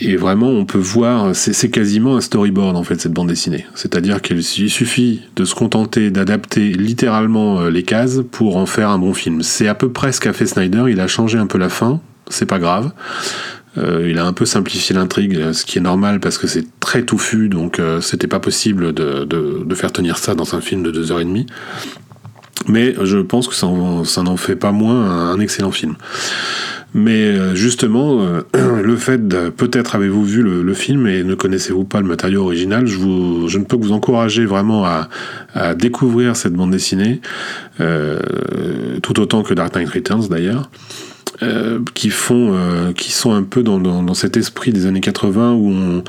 et 0.00 0.16
vraiment, 0.16 0.48
on 0.48 0.64
peut 0.64 0.78
voir, 0.78 1.34
c'est 1.34 1.70
quasiment 1.70 2.16
un 2.16 2.20
storyboard 2.20 2.76
en 2.76 2.82
fait, 2.82 3.00
cette 3.00 3.12
bande 3.12 3.28
dessinée. 3.28 3.66
C'est-à-dire 3.74 4.20
qu'il 4.20 4.42
suffit 4.42 5.22
de 5.36 5.44
se 5.44 5.54
contenter 5.54 6.10
d'adapter 6.10 6.72
littéralement 6.72 7.60
euh, 7.60 7.70
les 7.70 7.82
cases 7.82 8.20
pour 8.30 8.56
en 8.56 8.66
faire 8.66 8.90
un 8.90 8.98
bon 8.98 9.14
film. 9.14 9.42
C'est 9.42 9.68
à 9.68 9.74
peu 9.74 9.92
près 9.92 10.12
ce 10.12 10.20
qu'a 10.20 10.32
fait 10.32 10.46
Snyder, 10.46 10.84
il 10.88 11.00
a 11.00 11.06
changé 11.06 11.38
un 11.38 11.46
peu 11.46 11.58
la 11.58 11.68
fin, 11.68 12.00
c'est 12.28 12.46
pas 12.46 12.58
grave. 12.58 12.92
Euh, 13.78 14.08
il 14.10 14.18
a 14.18 14.26
un 14.26 14.32
peu 14.32 14.44
simplifié 14.44 14.94
l'intrigue, 14.94 15.52
ce 15.52 15.64
qui 15.64 15.78
est 15.78 15.82
normal 15.82 16.20
parce 16.20 16.36
que 16.36 16.46
c'est 16.46 16.66
très 16.80 17.04
touffu, 17.04 17.48
donc 17.48 17.78
euh, 17.78 18.00
c'était 18.00 18.26
pas 18.26 18.40
possible 18.40 18.92
de, 18.92 19.24
de, 19.24 19.74
faire 19.74 19.92
tenir 19.92 20.18
ça 20.18 20.34
dans 20.34 20.54
un 20.54 20.60
film 20.60 20.82
de 20.82 20.90
deux 20.90 21.10
heures 21.10 21.20
et 21.20 21.24
demie. 21.24 21.46
Mais 22.68 22.94
je 23.02 23.18
pense 23.18 23.48
que 23.48 23.54
ça, 23.54 23.66
n'en 23.66 24.36
fait 24.36 24.56
pas 24.56 24.72
moins 24.72 25.30
un 25.30 25.40
excellent 25.40 25.72
film. 25.72 25.96
Mais 26.94 27.24
euh, 27.24 27.54
justement, 27.54 28.22
euh, 28.22 28.42
le 28.82 28.96
fait 28.96 29.26
de, 29.26 29.48
peut-être 29.48 29.94
avez-vous 29.94 30.24
vu 30.24 30.42
le, 30.42 30.74
film 30.74 31.06
et 31.06 31.22
ne 31.22 31.34
connaissez-vous 31.34 31.84
pas 31.84 32.00
le 32.00 32.06
matériau 32.06 32.42
original, 32.42 32.86
je, 32.86 32.98
ne 32.98 33.64
peux 33.64 33.76
que 33.76 33.82
vous 33.82 33.92
encourager 33.92 34.44
vraiment 34.44 34.84
à, 34.84 35.08
découvrir 35.74 36.34
cette 36.34 36.54
bande 36.54 36.70
dessinée, 36.70 37.20
euh, 37.80 38.18
tout 39.02 39.20
autant 39.20 39.42
que 39.42 39.52
Dark 39.54 39.74
Knight 39.74 39.88
Returns 39.88 40.28
d'ailleurs. 40.28 40.70
Qui 41.94 42.10
font, 42.10 42.56
qui 42.96 43.10
sont 43.10 43.32
un 43.32 43.42
peu 43.42 43.64
dans, 43.64 44.14
cet 44.14 44.36
esprit 44.36 44.72
des 44.72 44.86
années 44.86 45.00
80 45.00 45.54
où 45.54 45.72
on, 45.72 46.04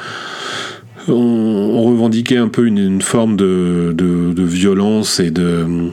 on, 1.07 1.83
revendiquait 1.83 2.37
un 2.37 2.47
peu 2.47 2.65
une, 2.65 3.01
forme 3.01 3.35
de, 3.35 4.33
violence 4.37 5.19
et 5.19 5.31
de 5.31 5.91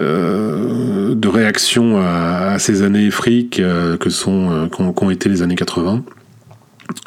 euh, 0.00 1.14
réaction 1.24 1.98
à, 1.98 2.58
ces 2.58 2.82
années 2.82 3.10
fric 3.10 3.58
euh, 3.60 3.96
euh, 4.28 4.68
qu'ont 4.68 5.10
été 5.10 5.28
les 5.28 5.42
années 5.42 5.54
80. 5.54 6.04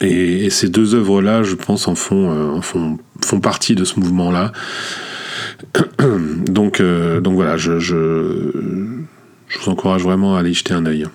Et, 0.01 0.49
ces 0.49 0.69
deux 0.69 0.95
œuvres-là, 0.95 1.43
je 1.43 1.55
pense, 1.55 1.87
en 1.87 1.95
font, 1.95 2.29
en 2.55 2.61
font, 2.61 2.97
font 3.23 3.39
partie 3.39 3.75
de 3.75 3.83
ce 3.83 3.99
mouvement-là. 3.99 4.51
donc, 6.47 6.81
donc 6.81 7.33
voilà, 7.33 7.57
je, 7.57 7.71
vous 9.61 9.69
encourage 9.69 10.03
vraiment 10.03 10.35
à 10.35 10.39
aller 10.39 10.53
jeter 10.53 10.73
un 10.73 10.85
œil. 10.85 11.05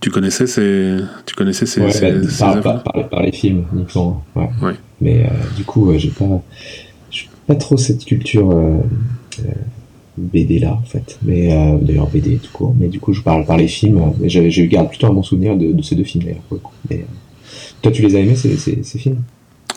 Tu 0.00 0.10
connaissais 0.10 0.46
ces, 0.46 0.96
tu 1.26 1.34
connaissais 1.34 1.66
ces, 1.66 1.80
ouais, 1.82 1.90
ces, 1.90 2.12
bah, 2.12 2.28
ces 2.28 2.38
par, 2.38 2.60
par, 2.62 2.82
par, 2.82 3.08
par, 3.08 3.22
les 3.22 3.32
films 3.32 3.66
uniquement. 3.74 4.24
Ouais. 4.34 4.48
ouais. 4.62 4.74
Mais 5.00 5.26
du 5.56 5.64
coup, 5.64 5.92
j'ai 5.98 6.08
pas, 6.08 6.42
pas 7.46 7.54
trop 7.54 7.76
cette 7.76 8.04
culture 8.04 8.50
BD 10.20 10.58
là 10.58 10.74
en 10.74 10.82
fait 10.82 11.18
mais 11.22 11.52
euh, 11.52 11.78
d'ailleurs 11.80 12.08
BD 12.08 12.36
tout 12.36 12.50
court 12.52 12.74
mais 12.78 12.88
du 12.88 13.00
coup 13.00 13.12
je 13.12 13.22
parle 13.22 13.44
par 13.46 13.56
les 13.56 13.68
films 13.68 14.12
mais 14.20 14.28
je 14.28 14.62
garde 14.62 14.88
plutôt 14.88 15.06
un 15.06 15.12
bon 15.12 15.22
souvenir 15.22 15.56
de, 15.56 15.72
de 15.72 15.82
ces 15.82 15.94
deux 15.94 16.04
films 16.04 16.24
d'ailleurs 16.24 16.42
mais 16.88 16.96
euh, 16.96 17.04
toi 17.82 17.92
tu 17.92 18.02
les 18.02 18.16
as 18.16 18.20
aimés 18.20 18.36
ces, 18.36 18.56
ces 18.56 18.98
films? 18.98 19.22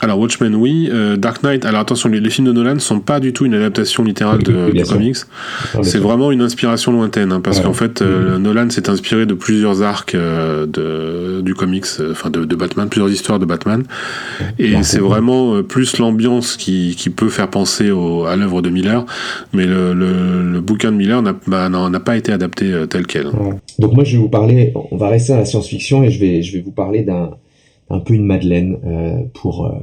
Alors 0.02 0.20
Watchmen 0.20 0.56
oui, 0.56 0.90
euh, 0.92 1.18
Dark 1.18 1.44
Knight. 1.44 1.66
Alors 1.66 1.82
attention, 1.82 2.10
les, 2.10 2.20
les, 2.20 2.30
films 2.30 2.48
de 2.48 2.52
Nolan 2.52 2.80
sont 2.80 3.00
pas 3.00 3.20
du 3.20 3.34
tout 3.34 3.46
une 3.46 3.54
adaptation 3.54 4.04
littérale 4.04 4.44
de, 4.44 4.72
du 4.72 4.84
comics. 4.84 5.18
C'est 5.82 5.98
vraiment 5.98 6.32
une 6.32 6.42
inspiration 6.42 6.92
lointaine, 6.92 7.32
hein, 7.32 7.42
parce 7.42 7.58
ouais. 7.58 7.64
qu'en 7.64 7.74
fait 7.74 8.02
euh, 8.02 8.38
mmh. 8.38 8.42
Nolan 8.42 8.70
s'est 8.70 8.90
inspiré 8.90 9.26
de 9.26 9.34
plusieurs 9.34 9.82
arcs 9.82 10.16
euh, 10.16 10.66
de, 10.66 11.42
du 11.42 11.54
comics, 11.54 11.86
enfin 12.12 12.30
de, 12.30 12.46
de, 12.46 12.56
Batman, 12.56 12.90
plusieurs 12.90 13.12
histoires 13.12 13.40
de 13.40 13.46
Batman, 13.46 13.84
et 14.60 14.82
c'est 14.84 15.00
vraiment 15.00 15.56
euh, 15.56 15.64
plus 15.64 15.98
l'ambiance 15.98 16.58
qui, 16.58 16.96
qui, 16.98 17.10
peut 17.10 17.30
faire 17.30 17.50
penser 17.50 17.92
au, 17.92 18.26
à 18.26 18.36
l'œuvre 18.36 18.62
de 18.62 18.70
Miller, 18.70 19.06
mais 19.54 19.66
le, 19.66 19.94
le, 19.94 20.52
le 20.52 20.62
bouquin 20.62 20.92
de 20.92 20.98
Miller 20.98 21.22
n'a 21.22 21.36
bah, 21.48 21.70
pas 22.04 22.18
été 22.18 22.32
adapté 22.32 22.72
euh, 22.72 22.86
tel 22.86 23.06
quel. 23.08 23.28
Donc 23.80 23.94
moi 23.94 24.04
je 24.04 24.14
vais 24.14 24.22
vous 24.22 24.30
parler, 24.30 24.74
on 24.92 24.98
va 24.98 25.10
rester 25.10 25.34
à 25.34 25.38
la 25.38 25.46
science-fiction 25.46 26.04
et 26.04 26.12
je 26.12 26.20
vais 26.20 26.42
je 26.42 26.54
vais 26.54 26.62
vous 26.62 26.72
parler 26.72 27.04
d'un 27.04 27.32
un 27.90 28.00
peu 28.00 28.14
une 28.14 28.26
Madeleine 28.26 28.78
euh, 28.86 29.24
pour 29.34 29.66
euh, 29.66 29.80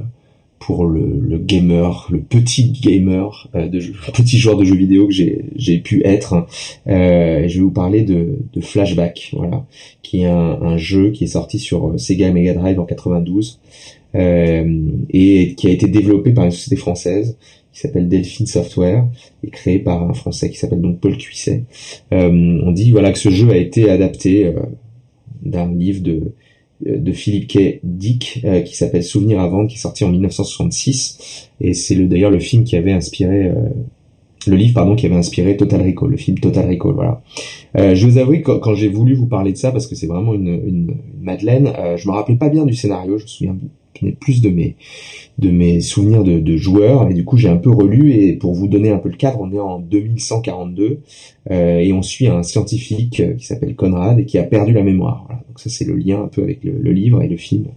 pour 0.61 0.85
le, 0.85 1.19
le, 1.19 1.39
gamer, 1.39 2.07
le 2.11 2.19
petit 2.21 2.71
gamer, 2.71 3.49
euh, 3.55 3.67
de 3.67 3.79
petit 4.13 4.37
joueur 4.37 4.57
de 4.57 4.63
jeux 4.63 4.75
vidéo 4.75 5.07
que 5.07 5.13
j'ai 5.13 5.79
pu 5.79 6.05
être. 6.05 6.45
Euh, 6.87 7.47
je 7.47 7.57
vais 7.57 7.63
vous 7.63 7.71
parler 7.71 8.03
de, 8.03 8.37
de 8.53 8.61
Flashback, 8.61 9.31
voilà, 9.33 9.65
qui 10.03 10.21
est 10.21 10.27
un, 10.27 10.61
un, 10.61 10.77
jeu 10.77 11.09
qui 11.09 11.23
est 11.23 11.27
sorti 11.27 11.57
sur 11.57 11.99
Sega 11.99 12.31
Mega 12.31 12.53
Drive 12.53 12.79
en 12.79 12.85
92 12.85 13.59
euh, 14.13 14.81
et 15.09 15.55
qui 15.55 15.67
a 15.67 15.71
été 15.71 15.87
développé 15.87 16.31
par 16.31 16.45
une 16.45 16.51
société 16.51 16.75
française 16.75 17.37
qui 17.73 17.79
s'appelle 17.79 18.07
Delphine 18.07 18.45
Software 18.45 19.07
et 19.43 19.49
créé 19.49 19.79
par 19.79 20.03
un 20.03 20.13
Français 20.13 20.51
qui 20.51 20.57
s'appelle 20.57 20.81
donc 20.81 20.99
Paul 20.99 21.17
Cuisset. 21.17 21.63
Euh, 22.13 22.61
on 22.63 22.71
dit 22.71 22.91
voilà 22.91 23.11
que 23.11 23.17
ce 23.17 23.29
jeu 23.29 23.49
a 23.49 23.57
été 23.57 23.89
adapté 23.89 24.53
d'un 25.41 25.73
livre 25.73 26.03
de 26.03 26.33
de 26.85 27.11
Philippe 27.11 27.47
K. 27.47 27.79
Dick 27.83 28.41
euh, 28.45 28.61
qui 28.61 28.75
s'appelle 28.75 29.03
Souvenir 29.03 29.39
vendre 29.47 29.67
qui 29.67 29.75
est 29.75 29.79
sorti 29.79 30.03
en 30.03 30.09
1966 30.09 31.49
et 31.59 31.73
c'est 31.73 31.95
le 31.95 32.07
d'ailleurs 32.07 32.31
le 32.31 32.39
film 32.39 32.63
qui 32.63 32.75
avait 32.75 32.91
inspiré 32.91 33.45
euh, 33.45 33.55
le 34.47 34.55
livre 34.55 34.73
pardon 34.73 34.95
qui 34.95 35.05
avait 35.05 35.15
inspiré 35.15 35.57
Total 35.57 35.81
Recall 35.81 36.09
le 36.09 36.17
film 36.17 36.39
Total 36.39 36.67
Recall 36.67 36.93
voilà 36.93 37.21
euh, 37.77 37.95
je 37.95 38.07
vous 38.07 38.17
avoue 38.17 38.33
quand, 38.43 38.59
quand 38.59 38.75
j'ai 38.75 38.89
voulu 38.89 39.13
vous 39.13 39.27
parler 39.27 39.51
de 39.51 39.57
ça 39.57 39.71
parce 39.71 39.87
que 39.87 39.95
c'est 39.95 40.07
vraiment 40.07 40.33
une, 40.33 40.95
Madeleine 41.21 41.71
euh, 41.77 41.97
je 41.97 42.07
me 42.07 42.13
rappelais 42.13 42.35
pas 42.35 42.49
bien 42.49 42.65
du 42.65 42.73
scénario 42.73 43.17
je 43.17 43.23
me 43.23 43.27
souviens 43.27 43.57
plus 44.19 44.41
de 44.41 44.49
mes 44.49 44.75
de 45.37 45.49
mes 45.49 45.81
souvenirs 45.81 46.23
de, 46.23 46.39
de 46.39 46.57
joueurs 46.57 47.09
et 47.09 47.13
du 47.13 47.23
coup 47.25 47.37
j'ai 47.37 47.49
un 47.49 47.57
peu 47.57 47.69
relu 47.69 48.13
et 48.13 48.33
pour 48.33 48.53
vous 48.53 48.67
donner 48.67 48.89
un 48.89 48.97
peu 48.97 49.09
le 49.09 49.15
cadre 49.15 49.39
on 49.41 49.51
est 49.51 49.59
en 49.59 49.79
2142 49.79 50.99
euh, 51.49 51.79
et 51.79 51.93
on 51.93 52.01
suit 52.01 52.27
un 52.27 52.43
scientifique 52.43 53.21
qui 53.37 53.45
s'appelle 53.45 53.75
Conrad 53.75 54.19
et 54.19 54.25
qui 54.25 54.37
a 54.37 54.43
perdu 54.43 54.73
la 54.73 54.83
mémoire 54.83 55.23
voilà. 55.27 55.41
donc 55.47 55.59
ça 55.59 55.69
c'est 55.69 55.85
le 55.85 55.95
lien 55.95 56.23
un 56.23 56.27
peu 56.27 56.43
avec 56.43 56.63
le, 56.63 56.91
livre 56.91 57.21
et 57.21 57.27
le 57.27 57.37
film 57.37 57.67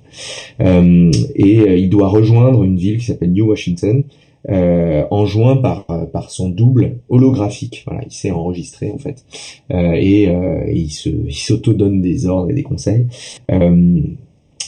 euh, 0.61 1.11
et 1.35 1.61
euh, 1.61 1.77
il 1.77 1.91
doit 1.91 2.09
rejoindre 2.09 2.65
une 2.65 2.77
ville 2.77 2.99
qui 2.99 3.07
s'appelle 3.07 3.33
New 3.33 3.47
Washington 3.47 4.05
euh, 4.51 5.05
enjoint 5.11 5.57
par 5.57 5.87
par 6.13 6.31
son 6.31 6.51
double 6.51 6.99
holographique. 7.09 7.83
Voilà, 7.87 8.03
il 8.05 8.13
s'est 8.13 8.31
enregistré 8.31 8.91
en 8.91 8.99
fait 8.99 9.25
euh, 9.73 9.93
et, 9.93 10.29
euh, 10.29 10.65
et, 10.67 10.81
il 10.81 10.91
se 10.91 11.09
il 11.09 11.35
s'auto 11.35 11.73
donne 11.73 12.03
des 12.03 12.27
ordres 12.27 12.51
et 12.51 12.55
des 12.55 12.63
conseils. 12.63 13.07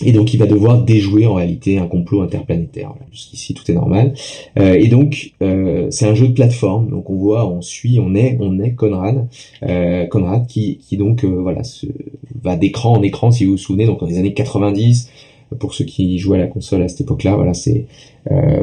Et 0.04 0.12
donc 0.12 0.34
il 0.34 0.38
va 0.38 0.46
devoir 0.46 0.82
déjouer 0.82 1.26
en 1.26 1.34
réalité 1.34 1.78
un 1.78 1.86
complot 1.86 2.22
interplanétaire. 2.22 2.94
Jusqu'ici 3.12 3.54
tout 3.54 3.68
est 3.70 3.74
normal. 3.74 4.14
Euh, 4.58 4.74
et 4.74 4.88
donc 4.88 5.32
euh, 5.42 5.86
c'est 5.90 6.06
un 6.06 6.14
jeu 6.14 6.28
de 6.28 6.32
plateforme. 6.32 6.90
Donc 6.90 7.10
on 7.10 7.16
voit, 7.16 7.48
on 7.48 7.62
suit, 7.62 7.98
on 8.00 8.14
est, 8.14 8.36
on 8.40 8.58
est 8.58 8.72
Conrad, 8.72 9.28
euh, 9.62 10.06
Conrad 10.06 10.46
qui, 10.46 10.78
qui 10.78 10.96
donc 10.96 11.24
voilà 11.24 11.62
va 12.42 12.56
d'écran 12.56 12.94
en 12.94 13.02
écran 13.02 13.30
si 13.30 13.44
vous 13.44 13.52
vous 13.52 13.58
souvenez. 13.58 13.86
Donc 13.86 14.00
dans 14.00 14.06
les 14.06 14.18
années 14.18 14.34
90, 14.34 15.10
pour 15.58 15.74
ceux 15.74 15.84
qui 15.84 16.18
jouaient 16.18 16.38
à 16.38 16.42
la 16.42 16.46
console 16.46 16.82
à 16.82 16.88
cette 16.88 17.02
époque-là, 17.02 17.36
voilà 17.36 17.54
c'est 17.54 17.86
euh, 18.30 18.62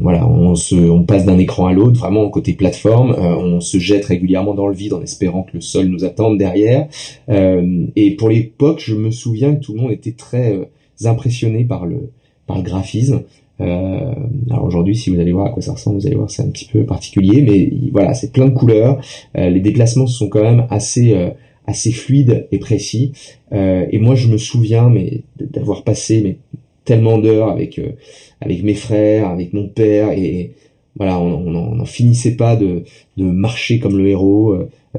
voilà 0.00 0.28
on 0.28 0.54
se, 0.54 0.74
on 0.74 1.04
passe 1.04 1.24
d'un 1.24 1.38
écran 1.38 1.66
à 1.66 1.72
l'autre, 1.72 1.98
vraiment 1.98 2.28
côté 2.28 2.52
plateforme. 2.52 3.12
Euh, 3.12 3.36
on 3.36 3.60
se 3.60 3.78
jette 3.78 4.04
régulièrement 4.04 4.54
dans 4.54 4.66
le 4.66 4.74
vide 4.74 4.92
en 4.92 5.02
espérant 5.02 5.42
que 5.42 5.52
le 5.54 5.60
sol 5.60 5.86
nous 5.86 6.04
attende 6.04 6.38
derrière. 6.38 6.88
et 7.28 8.16
pour 8.16 8.28
l'époque, 8.28 8.82
je 8.84 8.94
me 8.94 9.10
souviens 9.10 9.54
que 9.54 9.60
tout 9.60 9.74
le 9.74 9.80
monde 9.80 9.92
était 9.92 10.12
très 10.12 10.58
impressionné 11.04 11.64
par 11.64 11.86
le 11.86 12.10
par 12.46 12.56
le 12.56 12.62
graphisme. 12.62 13.22
Euh, 13.60 14.14
alors 14.50 14.64
aujourd'hui, 14.64 14.96
si 14.96 15.10
vous 15.10 15.20
allez 15.20 15.32
voir 15.32 15.46
à 15.46 15.50
quoi 15.50 15.62
ça 15.62 15.72
ressemble, 15.72 15.98
vous 15.98 16.06
allez 16.06 16.16
voir 16.16 16.30
c'est 16.30 16.42
un 16.42 16.50
petit 16.50 16.66
peu 16.66 16.84
particulier, 16.84 17.42
mais 17.42 17.90
voilà, 17.92 18.14
c'est 18.14 18.32
plein 18.32 18.46
de 18.46 18.54
couleurs. 18.54 19.00
Euh, 19.36 19.50
les 19.50 19.60
déplacements 19.60 20.06
sont 20.06 20.28
quand 20.28 20.42
même 20.42 20.66
assez 20.70 21.14
euh, 21.14 21.30
assez 21.68 21.92
fluide 21.92 22.48
et 22.50 22.58
précis. 22.58 23.12
et 23.52 23.98
moi, 23.98 24.14
je 24.14 24.28
me 24.28 24.38
souviens, 24.38 24.88
mais 24.88 25.22
d'avoir 25.38 25.84
passé 25.84 26.22
mais 26.24 26.38
tellement 26.84 27.18
d'heures 27.18 27.50
avec 27.50 27.80
avec 28.40 28.62
mes 28.62 28.74
frères, 28.74 29.28
avec 29.28 29.52
mon 29.52 29.68
père, 29.68 30.10
et 30.10 30.52
voilà, 30.96 31.20
on 31.20 31.74
n'en 31.74 31.84
finissait 31.84 32.36
pas 32.36 32.56
de, 32.56 32.82
de 33.16 33.24
marcher 33.24 33.78
comme 33.78 33.98
le 33.98 34.08
héros. 34.08 34.56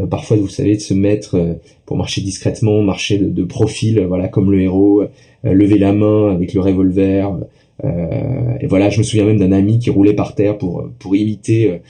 parfois, 0.10 0.38
vous 0.38 0.48
savez, 0.48 0.76
de 0.76 0.82
se 0.82 0.94
mettre 0.94 1.58
pour 1.86 1.98
marcher 1.98 2.22
discrètement, 2.22 2.82
marcher 2.84 3.18
de, 3.18 3.30
de 3.30 3.44
profil, 3.44 4.00
voilà, 4.08 4.28
comme 4.28 4.52
le 4.52 4.62
héros, 4.62 5.04
lever 5.44 5.80
la 5.80 5.92
main 5.92 6.32
avec 6.32 6.54
le 6.54 6.62
revolver. 6.62 7.36
et 7.84 8.68
voilà, 8.68 8.90
je 8.92 9.00
me 9.00 9.04
souviens 9.04 9.26
même 9.26 9.40
d'un 9.40 9.52
ami 9.52 9.80
qui 9.80 9.90
roulait 9.90 10.14
par 10.14 10.36
terre 10.36 10.58
pour 10.58 10.88
pour 11.00 11.16
imiter 11.16 11.82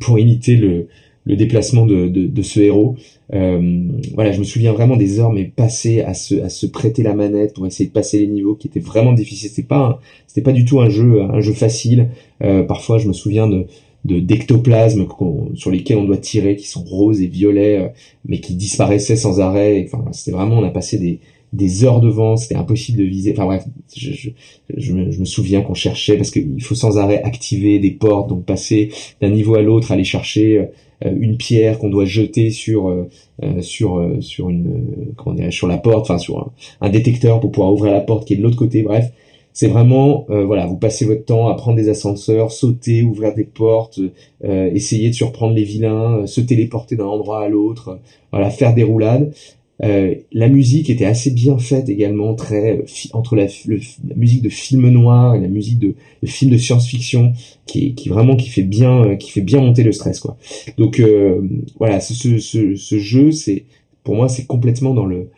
pour 0.00 0.18
imiter 0.18 0.56
le, 0.56 0.88
le 1.24 1.36
déplacement 1.36 1.86
de, 1.86 2.08
de, 2.08 2.26
de 2.26 2.42
ce 2.42 2.60
héros. 2.60 2.96
Euh, 3.32 3.88
voilà, 4.14 4.32
je 4.32 4.38
me 4.38 4.44
souviens 4.44 4.72
vraiment 4.72 4.96
des 4.96 5.20
heures 5.20 5.32
mais 5.32 5.44
passées 5.44 6.02
à 6.02 6.14
se, 6.14 6.34
à 6.42 6.48
se 6.48 6.66
prêter 6.66 7.02
la 7.02 7.14
manette 7.14 7.54
pour 7.54 7.66
essayer 7.66 7.88
de 7.88 7.94
passer 7.94 8.18
les 8.18 8.26
niveaux 8.26 8.54
qui 8.54 8.68
étaient 8.68 8.80
vraiment 8.80 9.12
difficiles. 9.12 9.48
C'était 9.48 9.66
pas 9.66 10.00
c'était 10.26 10.42
pas 10.42 10.52
du 10.52 10.64
tout 10.64 10.80
un 10.80 10.90
jeu 10.90 11.22
un 11.22 11.40
jeu 11.40 11.52
facile. 11.52 12.10
Euh, 12.42 12.62
parfois, 12.62 12.98
je 12.98 13.08
me 13.08 13.12
souviens 13.12 13.48
de 13.48 13.66
de 14.04 14.20
d'ectoplasmes 14.20 15.06
sur 15.54 15.70
lesquels 15.70 15.96
on 15.96 16.04
doit 16.04 16.18
tirer, 16.18 16.56
qui 16.56 16.68
sont 16.68 16.84
roses 16.84 17.22
et 17.22 17.26
violets, 17.26 17.78
euh, 17.78 17.88
mais 18.26 18.38
qui 18.38 18.54
disparaissaient 18.54 19.16
sans 19.16 19.40
arrêt. 19.40 19.86
Enfin, 19.86 20.04
c'était 20.12 20.36
vraiment, 20.36 20.58
on 20.58 20.64
a 20.64 20.70
passé 20.70 20.98
des, 20.98 21.20
des 21.54 21.84
heures 21.84 22.00
devant, 22.00 22.36
c'était 22.36 22.56
impossible 22.56 22.98
de 22.98 23.04
viser. 23.04 23.32
Enfin 23.32 23.46
bref, 23.46 23.64
je, 23.96 24.12
je, 24.12 24.30
je, 24.76 24.92
me, 24.92 25.10
je 25.10 25.20
me, 25.20 25.24
souviens 25.24 25.62
qu'on 25.62 25.74
cherchait 25.74 26.16
parce 26.16 26.30
qu'il 26.30 26.62
faut 26.62 26.74
sans 26.74 26.98
arrêt 26.98 27.22
activer 27.22 27.78
des 27.78 27.92
portes, 27.92 28.28
donc 28.28 28.44
passer 28.44 28.90
d'un 29.20 29.30
niveau 29.30 29.54
à 29.54 29.62
l'autre, 29.62 29.92
aller 29.92 30.04
chercher 30.04 30.68
euh, 31.04 31.12
une 31.18 31.36
pierre 31.36 31.78
qu'on 31.78 31.88
doit 31.88 32.04
jeter 32.04 32.50
sur 32.50 32.88
euh, 32.88 33.08
euh, 33.42 33.60
sur 33.60 34.02
sur 34.20 34.48
une 34.48 35.12
comment 35.16 35.34
dire, 35.36 35.52
sur 35.52 35.66
la 35.66 35.78
porte, 35.78 36.10
enfin 36.10 36.18
sur 36.18 36.52
un, 36.80 36.88
détecteur 36.90 37.40
pour 37.40 37.50
pouvoir 37.52 37.72
ouvrir 37.72 37.92
la 37.92 38.00
porte 38.00 38.26
qui 38.26 38.34
est 38.34 38.36
de 38.36 38.42
l'autre 38.42 38.56
côté. 38.56 38.82
Bref, 38.82 39.10
c'est 39.52 39.68
vraiment 39.68 40.26
voilà, 40.28 40.66
vous 40.66 40.76
passez 40.76 41.04
votre 41.04 41.24
temps 41.24 41.48
à 41.48 41.54
prendre 41.54 41.76
des 41.76 41.88
ascenseurs, 41.88 42.50
sauter, 42.50 43.02
ouvrir 43.04 43.34
des 43.34 43.44
portes, 43.44 44.00
essayer 44.42 45.10
de 45.10 45.14
surprendre 45.14 45.54
les 45.54 45.62
vilains, 45.62 46.26
se 46.26 46.40
téléporter 46.40 46.96
d'un 46.96 47.06
endroit 47.06 47.44
à 47.44 47.48
l'autre, 47.48 48.00
voilà, 48.32 48.50
faire 48.50 48.74
des 48.74 48.82
roulades. 48.82 49.32
Euh, 49.82 50.14
la 50.32 50.48
musique 50.48 50.88
était 50.88 51.04
assez 51.04 51.30
bien 51.30 51.58
faite 51.58 51.88
également, 51.88 52.34
très 52.34 52.78
euh, 52.78 52.84
entre 53.12 53.34
la, 53.34 53.46
musique 54.14 54.42
de 54.42 54.48
film 54.48 54.88
noir 54.88 55.34
et 55.34 55.40
la 55.40 55.48
musique 55.48 55.78
de, 55.78 55.94
de 56.22 56.26
film 56.26 56.52
de 56.52 56.56
science-fiction, 56.56 57.32
qui, 57.66 57.94
qui 57.94 58.08
vraiment 58.08 58.36
qui 58.36 58.48
fait 58.48 58.62
bien, 58.62 59.04
euh, 59.04 59.16
qui 59.16 59.30
fait 59.30 59.40
bien 59.40 59.60
monter 59.60 59.82
le 59.82 59.92
stress 59.92 60.20
quoi. 60.20 60.36
Donc 60.78 61.02
voilà, 61.78 62.00
ce, 62.00 62.14
ce, 62.14 62.76
ce, 62.76 62.98
jeu, 62.98 63.32
c'est 63.32 63.64
pour 64.04 64.14
moi 64.14 64.28
c'est 64.28 64.46
complètement 64.46 64.94
dans 64.94 65.06
le 65.06 65.30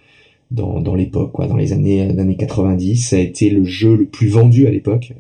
dans, 0.53 0.81
dans 0.81 0.95
l'époque 0.95 1.33
quoi, 1.33 1.49
dans 1.49 1.57
les 1.57 1.73
années 1.73 2.03
années 2.03 2.37
90, 2.37 2.97
ça 2.97 3.17
a 3.17 3.19
été 3.19 3.51
le 3.51 3.65
jeu 3.65 3.97
le 3.97 4.07
plus 4.07 4.29
vendu 4.29 4.67
à 4.67 4.71
l'époque. 4.71 5.15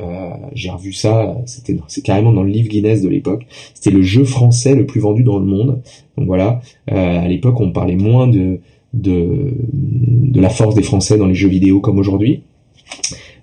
J'ai 0.52 0.70
revu 0.70 0.92
ça, 0.92 1.36
c'était 1.46 1.76
c'est 1.88 2.02
carrément 2.02 2.32
dans 2.32 2.42
le 2.42 2.50
livre 2.50 2.68
Guinness 2.68 3.02
de 3.02 3.08
l'époque. 3.08 3.46
C'était 3.74 3.90
le 3.90 4.02
jeu 4.02 4.24
français 4.24 4.74
le 4.74 4.84
plus 4.84 5.00
vendu 5.00 5.24
dans 5.24 5.38
le 5.38 5.46
monde. 5.46 5.82
Donc 6.16 6.26
voilà, 6.26 6.60
à 6.86 7.26
l'époque 7.26 7.60
on 7.60 7.72
parlait 7.72 7.96
moins 7.96 8.28
de 8.28 8.60
de, 8.96 9.54
de 9.72 10.40
la 10.40 10.50
force 10.50 10.74
des 10.74 10.82
Français 10.82 11.16
dans 11.18 11.26
les 11.26 11.34
jeux 11.34 11.48
vidéo 11.48 11.80
comme 11.80 11.98
aujourd'hui. 11.98 12.42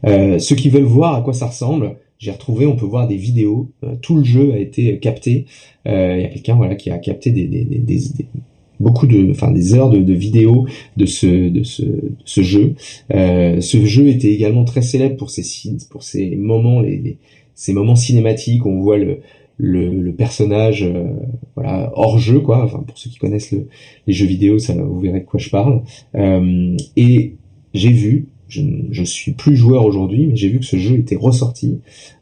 Euh, 0.05 0.39
ceux 0.39 0.55
qui 0.55 0.69
veulent 0.69 0.83
voir 0.83 1.15
à 1.15 1.22
quoi 1.22 1.33
ça 1.33 1.48
ressemble, 1.48 1.95
j'ai 2.19 2.31
retrouvé, 2.31 2.65
on 2.65 2.75
peut 2.75 2.86
voir 2.86 3.07
des 3.07 3.17
vidéos. 3.17 3.72
Euh, 3.83 3.95
tout 4.01 4.15
le 4.17 4.24
jeu 4.24 4.53
a 4.53 4.57
été 4.57 4.98
capté. 5.00 5.45
Euh, 5.88 6.15
il 6.17 6.22
y 6.22 6.25
a 6.25 6.29
quelqu'un 6.29 6.55
voilà 6.55 6.75
qui 6.75 6.89
a 6.89 6.98
capté 6.98 7.31
des, 7.31 7.48
des, 7.48 7.63
des, 7.65 7.79
des 7.79 8.25
beaucoup 8.79 9.07
de, 9.07 9.29
enfin 9.31 9.51
des 9.51 9.74
heures 9.74 9.89
de, 9.89 10.00
de 10.00 10.13
vidéos 10.13 10.65
de 10.98 11.05
ce 11.05 11.50
de 11.50 11.63
ce, 11.63 11.83
ce 12.25 12.41
jeu. 12.41 12.75
Euh, 13.13 13.62
ce 13.62 13.86
jeu 13.86 14.07
était 14.07 14.31
également 14.31 14.65
très 14.65 14.81
célèbre 14.81 15.17
pour 15.17 15.29
ses 15.29 15.43
pour 15.89 16.03
ses 16.03 16.36
moments 16.36 16.81
les, 16.81 16.98
les 16.98 17.17
ces 17.55 17.74
moments 17.74 17.95
cinématiques. 17.95 18.65
On 18.65 18.79
voit 18.79 18.98
le 18.98 19.19
le, 19.57 20.12
personnage 20.12 20.83
euh, 20.83 21.05
voilà 21.55 21.91
hors 21.95 22.17
jeu 22.17 22.39
quoi. 22.39 22.63
Enfin 22.63 22.83
pour 22.86 22.98
ceux 22.98 23.10
qui 23.10 23.17
connaissent 23.17 23.51
les 23.51 24.13
jeux 24.13 24.25
vidéo 24.25 24.60
ça 24.60 24.74
vous 24.74 25.00
verrez 25.00 25.22
de 25.22 25.25
quoi 25.25 25.39
je 25.39 25.50
parle. 25.50 25.81
Euh, 26.16 26.75
et 26.96 27.35
j'ai 27.74 27.89
vu 27.89 28.27
je 28.48 28.61
ne 28.61 29.05
suis 29.05 29.31
plus 29.31 29.55
joueur 29.55 29.83
aujourd'hui 29.85 30.27
mais 30.27 30.35
j'ai 30.35 30.50
vu 30.50 30.59
que 30.59 30.66
ce 30.66 30.77
jeu 30.77 30.96
était 30.98 31.16
ressorti 31.16 31.79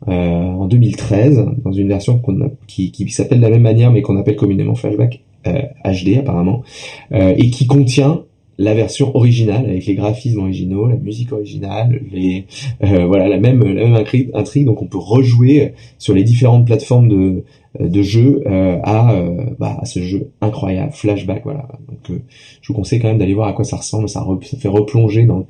euh, 0.08 0.12
en 0.12 0.66
2013 0.68 1.46
dans 1.64 1.74
une 1.74 1.90
version 1.90 2.22
qui, 2.68 2.92
qui 2.92 3.10
s'appelle 3.10 3.40
de 3.40 3.44
la 3.44 3.50
même 3.50 3.64
manière 3.64 3.92
mais 3.92 4.02
qu'on 4.02 4.16
appelle 4.16 4.38
communément 4.38 4.76
Flashback 4.76 5.24
HD 5.44 6.18
apparemment 6.20 6.64
et 7.12 7.50
qui 7.50 7.66
contient 7.66 8.24
la 8.62 8.74
version 8.76 9.16
originale 9.16 9.66
avec 9.66 9.86
les 9.86 9.96
graphismes 9.96 10.40
originaux, 10.40 10.88
la 10.88 10.96
musique 10.96 11.32
originale, 11.32 12.02
les 12.12 12.46
euh, 12.84 13.06
voilà 13.06 13.28
la 13.28 13.40
même 13.40 13.64
même 13.64 13.96
intrigue, 13.96 14.66
donc 14.66 14.82
on 14.82 14.86
peut 14.86 15.00
rejouer 15.00 15.74
sur 15.98 16.14
les 16.14 16.24
différentes 16.24 16.66
plateformes 16.66 17.08
de 17.08 17.44
de 17.80 18.02
jeu 18.02 18.44
euh, 18.46 18.80
à, 18.84 19.14
euh, 19.14 19.46
bah, 19.58 19.78
à 19.82 19.86
ce 19.86 20.02
jeu 20.02 20.32
incroyable 20.42 20.92
Flashback 20.94 21.44
voilà. 21.44 21.68
Donc 21.88 22.20
je 22.62 22.68
vous 22.68 22.74
conseille 22.74 23.00
quand 23.00 23.08
même 23.08 23.18
d'aller 23.18 23.34
voir 23.34 23.48
à 23.48 23.54
quoi 23.54 23.66
ça 23.66 23.78
ressemble. 23.78 24.10
Ça, 24.10 24.26
fait 24.60 24.68
replonger 24.68 25.26
dans 25.26 25.48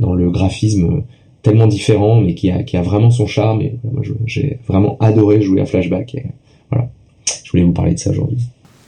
dans 0.00 0.14
le 0.14 0.30
graphisme 0.30 1.02
tellement 1.42 1.66
différent 1.66 2.20
mais 2.20 2.34
qui 2.34 2.50
a 2.50 2.62
qui 2.62 2.76
a 2.76 2.82
vraiment 2.82 3.10
son 3.10 3.26
charme. 3.26 3.60
Et 3.60 3.78
moi 3.84 4.02
j'ai 4.24 4.60
vraiment 4.66 4.96
adoré 5.00 5.42
jouer 5.42 5.60
à 5.60 5.66
Flashback 5.66 6.16
voilà. 6.70 6.90
Je 7.44 7.50
voulais 7.50 7.64
vous 7.64 7.72
parler 7.72 7.94
de 7.94 7.98
ça 7.98 8.10
aujourd'hui 8.10 8.38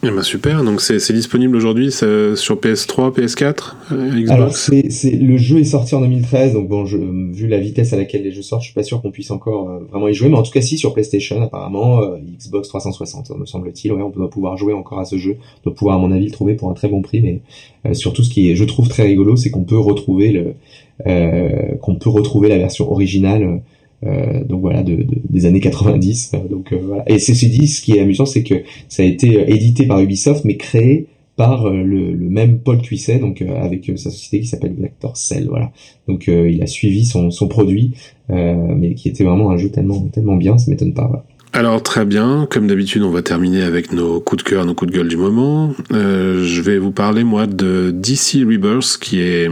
eh 0.05 0.11
ben 0.11 0.23
super, 0.23 0.63
donc 0.63 0.81
c'est 0.81 1.13
disponible 1.13 1.57
aujourd'hui 1.57 1.91
sur 1.91 2.07
PS3, 2.07 3.13
PS4, 3.13 3.75
euh, 3.91 4.11
Xbox 4.11 4.31
Alors 4.31 4.55
c'est 4.55 5.11
le 5.11 5.37
jeu 5.37 5.59
est 5.59 5.65
sorti 5.65 5.97
en 5.97 6.03
2013, 6.03 6.53
donc 6.53 6.69
bon, 6.69 6.87
je, 6.87 6.99
vu 6.99 7.49
la 7.49 7.59
vitesse 7.59 7.93
à 7.93 7.97
laquelle 7.97 8.23
les 8.23 8.31
jeux 8.31 8.43
sortent, 8.43 8.63
je 8.63 8.67
suis 8.67 8.75
pas 8.75 8.85
sûr 8.85 9.03
qu'on 9.03 9.11
puisse 9.11 9.33
encore 9.33 9.69
euh, 9.69 9.79
vraiment 9.91 10.07
y 10.07 10.15
jouer, 10.15 10.29
mais 10.29 10.37
en 10.37 10.45
tout 10.45 10.53
cas 10.53 10.61
si 10.61 10.79
sur 10.79 10.93
PlayStation 10.93 11.43
apparemment, 11.43 12.01
euh, 12.01 12.17
Xbox 12.39 12.69
360 12.69 13.31
me 13.41 13.45
semble-t-il, 13.45 13.93
ouais, 13.93 14.03
on 14.03 14.11
doit 14.11 14.31
pouvoir 14.31 14.57
jouer 14.57 14.73
encore 14.73 15.01
à 15.01 15.05
ce 15.05 15.19
jeu, 15.19 15.37
on 15.41 15.71
doit 15.71 15.75
pouvoir 15.75 15.97
à 15.97 15.99
mon 15.99 16.13
avis 16.13 16.27
le 16.27 16.33
trouver 16.33 16.55
pour 16.55 16.71
un 16.71 16.75
très 16.75 16.87
bon 16.87 17.03
prix, 17.03 17.21
mais 17.21 17.95
surtout 17.95 18.23
ce 18.23 18.31
qui 18.31 18.53
est, 18.53 18.55
je 18.55 18.65
trouve 18.65 18.89
très 18.89 19.03
rigolo, 19.03 19.35
c'est 19.35 19.51
qu'on 19.51 19.65
peut 19.65 19.79
retrouver 19.79 20.31
le, 20.31 21.77
qu'on 21.81 21.97
peut 21.97 22.11
retrouver 22.11 22.49
la 22.49 22.59
version 22.59 22.89
originale 22.89 23.63
euh, 24.07 24.45
donc 24.45 24.61
voilà, 24.61 24.83
de, 24.83 25.05
des 25.29 25.47
années 25.47 25.61
90. 25.61 26.33
Euh, 26.35 26.49
donc 26.49 26.73
euh, 26.73 26.79
voilà. 26.83 27.05
Et 27.11 27.19
ceci 27.19 27.49
dit, 27.49 27.67
ce 27.67 27.83
qui 27.83 27.93
est 27.93 28.01
amusant, 28.01 28.27
c'est 28.27 28.43
que 28.43 28.55
ça 28.89 29.03
a 29.03 29.07
été 29.07 29.51
édité 29.53 29.87
par 29.87 30.01
Ubisoft, 30.01 30.45
mais 30.45 30.57
créé 30.57 31.07
par 31.37 31.71
le, 31.71 32.13
le, 32.13 32.29
même 32.29 32.59
Paul 32.59 32.83
Cuisset, 32.83 33.21
donc 33.21 33.43
avec 33.43 33.93
sa 33.97 34.11
société 34.11 34.41
qui 34.41 34.49
s'appelle 34.49 34.75
Vector 34.77 35.17
Cell, 35.17 35.47
voilà. 35.49 35.71
Donc 36.09 36.27
il 36.27 36.61
a 36.61 36.67
suivi 36.67 37.05
son, 37.05 37.31
son 37.31 37.47
produit, 37.47 37.93
mais 38.29 38.95
qui 38.95 39.09
était 39.09 39.23
vraiment 39.23 39.53
un 39.53 39.57
jeu 39.57 39.69
tellement 39.69 40.01
tellement 40.09 40.35
bien, 40.35 40.59
ça 40.59 40.69
m'étonne 40.69 40.95
pas. 40.95 41.07
Voilà. 41.07 41.25
Alors 41.55 41.83
très 41.83 42.05
bien, 42.05 42.47
comme 42.51 42.67
d'habitude 42.67 43.03
on 43.03 43.11
va 43.11 43.23
terminer 43.23 43.63
avec 43.63 43.93
nos 43.93 44.21
coups 44.21 44.45
de 44.45 44.49
cœur, 44.49 44.67
nos 44.67 44.75
coups 44.75 44.93
de 44.93 44.97
gueule 44.99 45.09
du 45.09 45.17
moment. 45.17 45.75
Euh, 45.93 46.45
je 46.45 46.61
vais 46.61 46.77
vous 46.77 46.91
parler 46.91 47.25
moi 47.25 47.47
de 47.47 47.91
DC 47.91 48.45
Rebirth 48.47 48.99
qui 49.01 49.21
est 49.21 49.49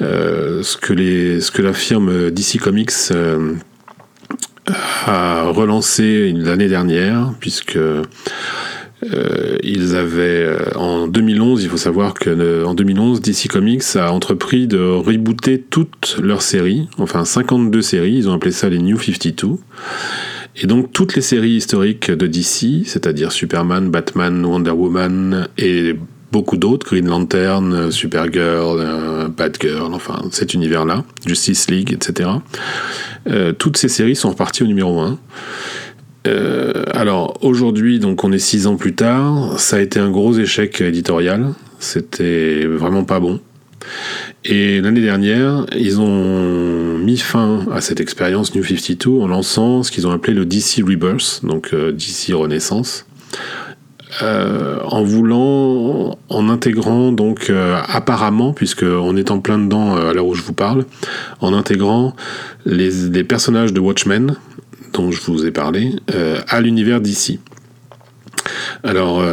euh, 0.00 0.62
ce, 0.62 0.76
que 0.76 0.92
les, 0.92 1.40
ce 1.40 1.62
la 1.62 1.72
firme 1.72 2.32
DC 2.32 2.58
Comics 2.58 2.90
euh, 3.12 3.54
a 5.06 5.44
relancé 5.44 6.32
l'année 6.34 6.68
dernière 6.68 7.32
puisque 7.38 7.78
ils 9.62 9.94
avaient 9.94 10.74
en 10.74 11.06
2011, 11.06 11.62
il 11.62 11.70
faut 11.70 11.76
savoir 11.76 12.14
que 12.14 12.64
en 12.64 12.74
2011, 12.74 13.20
DC 13.20 13.46
Comics 13.48 13.84
a 13.94 14.12
entrepris 14.12 14.66
de 14.66 14.80
rebooter 14.80 15.60
toutes 15.60 16.16
leurs 16.20 16.42
séries, 16.42 16.88
enfin 16.98 17.24
52 17.24 17.80
séries, 17.80 18.14
ils 18.16 18.28
ont 18.28 18.32
appelé 18.32 18.50
ça 18.50 18.68
les 18.68 18.78
New 18.78 18.98
52. 18.98 19.58
Et 20.60 20.66
donc 20.66 20.92
toutes 20.92 21.14
les 21.14 21.22
séries 21.22 21.52
historiques 21.52 22.10
de 22.10 22.26
DC, 22.26 22.84
c'est-à-dire 22.84 23.30
Superman, 23.30 23.90
Batman, 23.90 24.44
Wonder 24.44 24.72
Woman 24.72 25.48
et 25.56 25.94
beaucoup 26.32 26.56
d'autres, 26.56 26.86
Green 26.86 27.06
Lantern, 27.06 27.90
Supergirl, 27.90 28.78
euh, 28.80 29.28
Batgirl, 29.28 29.94
enfin 29.94 30.20
cet 30.32 30.54
univers-là, 30.54 31.04
Justice 31.24 31.70
League, 31.70 31.92
etc. 31.92 32.30
Euh, 33.28 33.52
toutes 33.52 33.76
ces 33.76 33.88
séries 33.88 34.16
sont 34.16 34.30
reparties 34.30 34.64
au 34.64 34.66
numéro 34.66 35.00
1. 35.00 35.18
Euh, 36.26 36.84
alors 36.92 37.38
aujourd'hui, 37.42 38.00
donc 38.00 38.24
on 38.24 38.32
est 38.32 38.38
six 38.38 38.66
ans 38.66 38.76
plus 38.76 38.94
tard, 38.94 39.58
ça 39.60 39.76
a 39.76 39.80
été 39.80 40.00
un 40.00 40.10
gros 40.10 40.34
échec 40.34 40.80
éditorial. 40.80 41.54
C'était 41.78 42.66
vraiment 42.66 43.04
pas 43.04 43.20
bon. 43.20 43.40
Et 44.44 44.80
l'année 44.80 45.00
dernière, 45.00 45.66
ils 45.76 46.00
ont 46.00 46.98
mis 46.98 47.18
fin 47.18 47.66
à 47.72 47.80
cette 47.80 48.00
expérience 48.00 48.54
New 48.54 48.64
52 48.64 49.10
en 49.10 49.28
lançant 49.28 49.82
ce 49.82 49.90
qu'ils 49.90 50.06
ont 50.06 50.12
appelé 50.12 50.34
le 50.34 50.44
DC 50.44 50.82
Rebirth, 50.86 51.40
donc 51.42 51.70
euh, 51.72 51.92
DC 51.92 52.34
Renaissance, 52.34 53.06
euh, 54.22 54.78
en 54.84 55.02
voulant, 55.02 56.18
en 56.28 56.48
intégrant 56.48 57.12
donc 57.12 57.50
euh, 57.50 57.78
apparemment, 57.88 58.52
puisque 58.52 58.84
on 58.84 59.16
est 59.16 59.30
en 59.30 59.40
plein 59.40 59.58
dedans 59.58 59.96
à 59.96 60.12
l'heure 60.12 60.26
où 60.26 60.34
je 60.34 60.42
vous 60.42 60.54
parle, 60.54 60.84
en 61.40 61.52
intégrant 61.52 62.14
les, 62.64 62.90
les 63.08 63.24
personnages 63.24 63.72
de 63.72 63.80
Watchmen 63.80 64.36
dont 64.92 65.10
je 65.10 65.20
vous 65.20 65.44
ai 65.44 65.50
parlé 65.50 65.92
à 66.48 66.60
l'univers 66.62 67.00
DC. 67.00 67.38
Alors, 68.84 69.24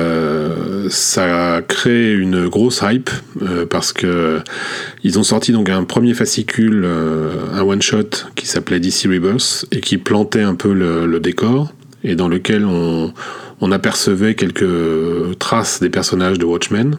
ça 0.89 1.55
a 1.55 1.61
créé 1.61 2.13
une 2.13 2.47
grosse 2.47 2.81
hype 2.83 3.09
parce 3.69 3.93
que 3.93 4.41
ils 5.03 5.19
ont 5.19 5.23
sorti 5.23 5.51
donc 5.51 5.69
un 5.69 5.83
premier 5.83 6.13
fascicule, 6.13 6.85
un 7.53 7.61
one 7.61 7.81
shot 7.81 8.09
qui 8.35 8.47
s'appelait 8.47 8.79
DC 8.79 9.03
Rebirth 9.05 9.65
et 9.71 9.81
qui 9.81 9.97
plantait 9.97 10.41
un 10.41 10.55
peu 10.55 10.73
le, 10.73 11.19
décor 11.19 11.71
et 12.03 12.15
dans 12.15 12.27
lequel 12.27 12.65
on 12.65 13.71
apercevait 13.71 14.35
quelques 14.35 15.37
traces 15.39 15.79
des 15.79 15.89
personnages 15.89 16.39
de 16.39 16.45
Watchmen. 16.45 16.97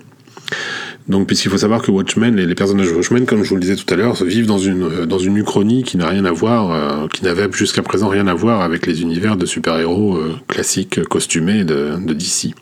Donc, 1.09 1.29
puisqu'il 1.29 1.51
faut 1.51 1.59
savoir 1.59 1.83
que 1.83 1.91
Watchmen, 1.91 2.35
les, 2.35 2.47
les, 2.47 2.55
personnages 2.55 2.89
de 2.89 2.95
Watchmen, 2.95 3.27
comme 3.27 3.45
je 3.45 3.51
vous 3.51 3.55
le 3.55 3.61
disais 3.61 3.77
tout 3.77 3.93
à 3.93 3.97
l'heure, 3.97 4.15
vivent 4.25 4.47
dans 4.47 4.59
une, 4.59 4.83
euh, 4.83 5.07
dans 5.07 5.19
une 5.19 5.37
uchronie 5.37 5.85
qui 5.85 5.97
n'a 5.97 6.09
rien 6.09 6.25
à 6.25 6.33
voir, 6.33 6.73
euh, 6.73 7.07
qui 7.09 7.25
n'avait 7.25 7.49
jusqu'à 7.53 7.83
présent 7.83 8.09
rien 8.09 8.27
à 8.27 8.35
voir 8.35 8.61
avec 8.61 8.87
les 8.87 9.03
univers 9.03 9.37
de 9.37 9.47
super-héros 9.47 10.17
euh, 10.17 10.35
classiques 10.49 11.03
costumés 11.05 11.65
de, 11.65 11.93
de, 12.05 12.13
DC. 12.13 12.55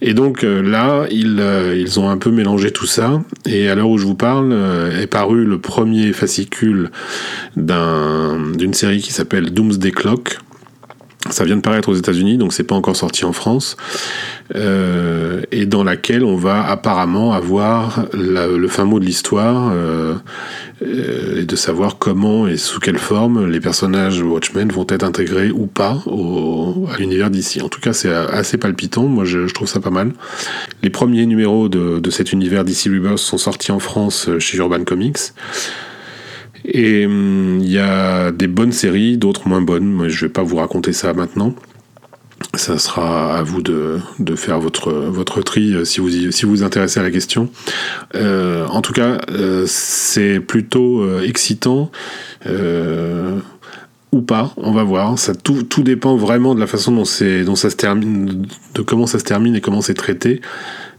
Et 0.00 0.14
donc 0.14 0.42
là, 0.42 1.06
ils, 1.10 1.42
ils 1.76 1.98
ont 1.98 2.08
un 2.08 2.18
peu 2.18 2.30
mélangé 2.30 2.70
tout 2.70 2.86
ça. 2.86 3.20
Et 3.46 3.68
à 3.68 3.74
l'heure 3.74 3.90
où 3.90 3.98
je 3.98 4.06
vous 4.06 4.14
parle, 4.14 4.56
est 4.96 5.08
paru 5.08 5.44
le 5.44 5.58
premier 5.58 6.12
fascicule 6.12 6.92
d'une 7.56 8.74
série 8.74 9.00
qui 9.00 9.12
s'appelle 9.12 9.50
Doomsday 9.50 9.90
Clock, 9.90 10.38
ça 11.30 11.44
vient 11.44 11.56
de 11.56 11.60
paraître 11.60 11.88
aux 11.88 11.94
États-Unis, 11.94 12.38
donc 12.38 12.52
c'est 12.52 12.64
pas 12.64 12.74
encore 12.74 12.96
sorti 12.96 13.24
en 13.24 13.32
France, 13.32 13.76
euh, 14.54 15.42
et 15.52 15.66
dans 15.66 15.84
laquelle 15.84 16.24
on 16.24 16.36
va 16.36 16.64
apparemment 16.64 17.32
avoir 17.32 18.06
le 18.14 18.68
fin 18.68 18.84
mot 18.84 18.98
de 18.98 19.04
l'histoire 19.04 19.70
euh, 19.72 20.14
euh, 20.82 21.40
et 21.40 21.44
de 21.44 21.56
savoir 21.56 21.98
comment 21.98 22.46
et 22.46 22.56
sous 22.56 22.80
quelle 22.80 22.98
forme 22.98 23.46
les 23.46 23.60
personnages 23.60 24.22
Watchmen 24.22 24.70
vont 24.70 24.86
être 24.88 25.04
intégrés 25.04 25.50
ou 25.50 25.66
pas 25.66 26.02
au, 26.06 26.86
à 26.92 26.98
l'univers 26.98 27.30
d'ici. 27.30 27.60
En 27.60 27.68
tout 27.68 27.80
cas, 27.80 27.92
c'est 27.92 28.12
assez 28.12 28.56
palpitant. 28.56 29.04
Moi, 29.04 29.24
je, 29.24 29.46
je, 29.46 29.54
trouve 29.54 29.68
ça 29.68 29.80
pas 29.80 29.90
mal. 29.90 30.12
Les 30.82 30.90
premiers 30.90 31.26
numéros 31.26 31.68
de, 31.68 31.98
de 31.98 32.10
cet 32.10 32.32
univers 32.32 32.64
DC 32.64 32.84
Rebirth 32.86 33.18
sont 33.18 33.38
sortis 33.38 33.72
en 33.72 33.78
France 33.78 34.30
chez 34.38 34.58
Urban 34.58 34.84
Comics. 34.84 35.18
Et 36.64 37.06
hum, 37.06 37.58
il 37.60 37.70
y 37.70 37.78
a 37.78 38.30
des 38.32 38.46
bonnes 38.46 38.72
séries, 38.72 39.16
d'autres 39.16 39.48
moins 39.48 39.60
bonnes. 39.60 39.86
Moi, 39.86 40.08
je 40.08 40.26
vais 40.26 40.32
pas 40.32 40.42
vous 40.42 40.56
raconter 40.56 40.92
ça 40.92 41.12
maintenant. 41.12 41.54
Ça 42.54 42.78
sera 42.78 43.36
à 43.36 43.42
vous 43.42 43.62
de, 43.62 43.98
de 44.20 44.36
faire 44.36 44.58
votre, 44.58 44.92
votre 44.92 45.42
tri 45.42 45.74
euh, 45.74 45.84
si 45.84 46.00
vous 46.00 46.30
si 46.30 46.46
vous, 46.46 46.62
intéressez 46.62 47.00
à 47.00 47.02
la 47.02 47.10
question. 47.10 47.50
Euh, 48.14 48.66
en 48.68 48.80
tout 48.80 48.92
cas, 48.92 49.18
euh, 49.30 49.64
c'est 49.66 50.40
plutôt 50.40 51.20
excitant. 51.20 51.90
Ou 54.10 54.22
pas, 54.22 54.54
on 54.56 54.72
va 54.72 54.84
voir. 54.84 55.18
Ça 55.18 55.34
tout, 55.34 55.64
tout 55.64 55.82
dépend 55.82 56.16
vraiment 56.16 56.54
de 56.54 56.60
la 56.60 56.66
façon 56.66 56.92
dont, 56.92 57.04
dont 57.44 57.56
ça 57.56 57.68
se 57.68 57.76
termine, 57.76 58.46
de 58.74 58.82
comment 58.82 59.06
ça 59.06 59.18
se 59.18 59.24
termine 59.24 59.54
et 59.54 59.60
comment 59.60 59.82
c'est 59.82 59.92
traité. 59.92 60.40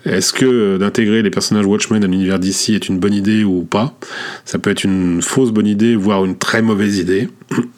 Est-ce 0.06 0.32
que 0.32 0.78
d'intégrer 0.78 1.22
les 1.22 1.30
personnages 1.30 1.66
Watchmen 1.66 2.04
à 2.04 2.08
l'univers 2.08 2.40
d'ici 2.40 2.74
est 2.74 2.88
une 2.88 3.00
bonne 3.00 3.14
idée 3.14 3.44
ou 3.44 3.64
pas? 3.64 3.98
Ça 4.46 4.58
peut 4.58 4.70
être 4.70 4.84
une 4.84 5.22
fausse 5.22 5.52
bonne 5.52 5.68
idée, 5.68 5.96
voire 5.96 6.24
une 6.24 6.38
très 6.38 6.62
mauvaise 6.62 6.98
idée. 6.98 7.30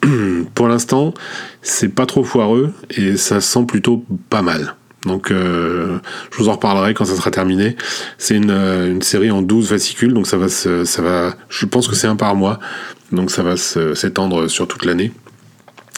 Pour 0.54 0.68
l'instant, 0.68 1.14
c'est 1.62 1.88
pas 1.88 2.06
trop 2.06 2.22
foireux 2.22 2.72
et 2.90 3.16
ça 3.16 3.40
sent 3.40 3.64
plutôt 3.66 4.04
pas 4.30 4.42
mal. 4.42 4.76
Donc 5.04 5.32
euh, 5.32 5.98
je 6.30 6.38
vous 6.38 6.48
en 6.48 6.52
reparlerai 6.52 6.94
quand 6.94 7.04
ça 7.04 7.16
sera 7.16 7.30
terminé. 7.30 7.76
C'est 8.18 8.36
une, 8.36 8.50
euh, 8.50 9.00
série 9.00 9.30
en 9.30 9.42
12 9.42 9.68
fascicules, 9.68 10.14
donc 10.14 10.26
ça 10.26 10.36
va 10.36 10.48
se, 10.48 10.84
ça 10.84 11.02
va 11.02 11.34
je 11.48 11.66
pense 11.66 11.88
que 11.88 11.96
c'est 11.96 12.06
un 12.06 12.16
par 12.16 12.36
mois. 12.36 12.60
Donc 13.10 13.30
ça 13.30 13.42
va 13.42 13.56
s'étendre 13.56 14.48
sur 14.48 14.68
toute 14.68 14.84
l'année. 14.84 15.12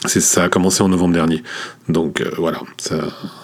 Ça 0.07 0.43
a 0.43 0.49
commencé 0.49 0.83
en 0.83 0.89
novembre 0.89 1.13
dernier. 1.13 1.43
Donc 1.87 2.21
euh, 2.21 2.31
voilà, 2.37 2.61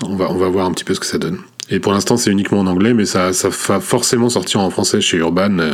on 0.03 0.15
va 0.15 0.49
voir 0.49 0.65
un 0.65 0.71
petit 0.71 0.83
peu 0.83 0.93
ce 0.93 0.99
que 0.99 1.05
ça 1.05 1.17
donne. 1.17 1.39
Et 1.69 1.79
pour 1.79 1.93
l'instant, 1.93 2.17
c'est 2.17 2.31
uniquement 2.31 2.59
en 2.59 2.67
anglais, 2.67 2.93
mais 2.93 3.05
ça, 3.05 3.31
ça 3.33 3.49
va 3.49 3.79
forcément 3.79 4.29
sortir 4.29 4.59
en 4.59 4.69
français 4.69 4.99
chez 4.99 5.17
Urban 5.17 5.59
euh, 5.59 5.73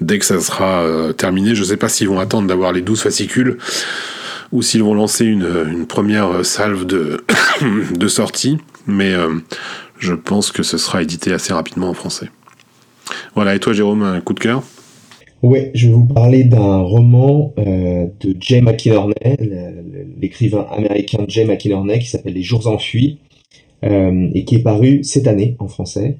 dès 0.00 0.18
que 0.18 0.24
ça 0.24 0.40
sera 0.40 0.82
euh, 0.82 1.12
terminé. 1.12 1.54
Je 1.54 1.64
sais 1.64 1.76
pas 1.76 1.88
s'ils 1.88 2.08
vont 2.08 2.20
attendre 2.20 2.46
d'avoir 2.46 2.72
les 2.72 2.82
12 2.82 3.02
fascicules 3.02 3.58
ou 4.52 4.62
s'ils 4.62 4.82
vont 4.82 4.94
lancer 4.94 5.24
une, 5.24 5.48
une, 5.70 5.86
première 5.86 6.44
salve 6.44 6.84
de, 6.84 7.24
de 7.98 8.08
sortie, 8.08 8.58
mais 8.86 9.12
euh, 9.12 9.34
je 9.98 10.14
pense 10.14 10.52
que 10.52 10.62
ce 10.62 10.78
sera 10.78 11.02
édité 11.02 11.32
assez 11.32 11.52
rapidement 11.52 11.88
en 11.88 11.94
français. 11.94 12.28
Voilà, 13.34 13.54
et 13.54 13.60
toi 13.60 13.72
Jérôme, 13.72 14.02
un 14.02 14.20
coup 14.20 14.34
de 14.34 14.40
cœur? 14.40 14.62
Ouais, 15.42 15.72
je 15.74 15.88
vais 15.88 15.92
vous 15.92 16.06
parler 16.06 16.44
d'un 16.44 16.78
roman 16.78 17.52
euh, 17.58 18.06
de 18.20 18.36
Jay 18.38 18.60
McInerney, 18.60 19.14
l'écrivain 20.20 20.66
américain 20.70 21.24
Jay 21.26 21.44
McInerney, 21.44 21.98
qui 21.98 22.06
s'appelle 22.06 22.34
Les 22.34 22.44
Jours 22.44 22.68
Enfuis, 22.68 23.18
euh, 23.24 23.31
et 23.82 24.44
qui 24.44 24.56
est 24.56 24.62
paru 24.62 25.02
cette 25.02 25.26
année 25.26 25.56
en 25.58 25.68
français. 25.68 26.16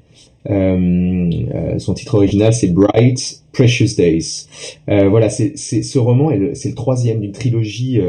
Euh, 0.49 1.29
euh 1.53 1.79
son 1.79 1.93
titre 1.93 2.15
original 2.15 2.53
c'est 2.53 2.67
Bright 2.67 3.43
Precious 3.53 3.95
Days. 3.97 4.47
Euh, 4.89 5.07
voilà, 5.07 5.29
c'est 5.29 5.55
ce 5.55 5.99
roman, 5.99 6.31
c'est 6.53 6.69
le 6.69 6.75
troisième 6.75 7.21
d'une 7.21 7.31
trilogie 7.31 7.99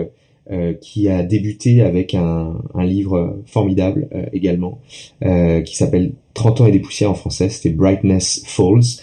qui 0.81 1.09
a 1.09 1.23
débuté 1.23 1.81
avec 1.81 2.15
un 2.15 2.61
livre 2.79 3.39
formidable 3.47 4.09
également, 4.33 4.79
qui 5.23 5.77
s'appelle 5.77 6.13
30 6.35 6.61
ans 6.63 6.67
et 6.67 6.73
des 6.73 6.81
poussières 6.81 7.11
en 7.11 7.15
français, 7.15 7.49
c'était 7.49 7.71
Brightness 7.71 8.43
Falls, 8.47 9.01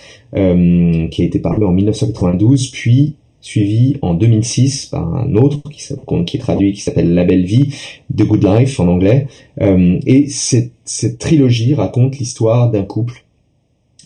qui 1.09 1.21
a 1.21 1.25
été 1.25 1.39
paru 1.39 1.65
en 1.65 1.71
1992, 1.71 2.71
puis 2.71 3.15
suivi 3.41 3.97
en 4.01 4.13
2006 4.13 4.87
par 4.87 5.15
un 5.15 5.35
autre 5.35 5.61
qui, 5.69 5.83
qui 6.25 6.37
est 6.37 6.39
traduit, 6.39 6.73
qui 6.73 6.81
s'appelle 6.81 7.13
La 7.13 7.25
Belle 7.25 7.45
Vie, 7.45 7.73
The 8.15 8.23
Good 8.23 8.43
Life 8.43 8.79
en 8.79 8.87
anglais. 8.87 9.27
Euh, 9.61 9.99
et 10.05 10.27
cette, 10.29 10.71
cette, 10.85 11.17
trilogie 11.17 11.73
raconte 11.73 12.19
l'histoire 12.19 12.71
d'un 12.71 12.83
couple 12.83 13.25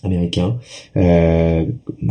américain, 0.04 0.58
euh, 0.98 1.65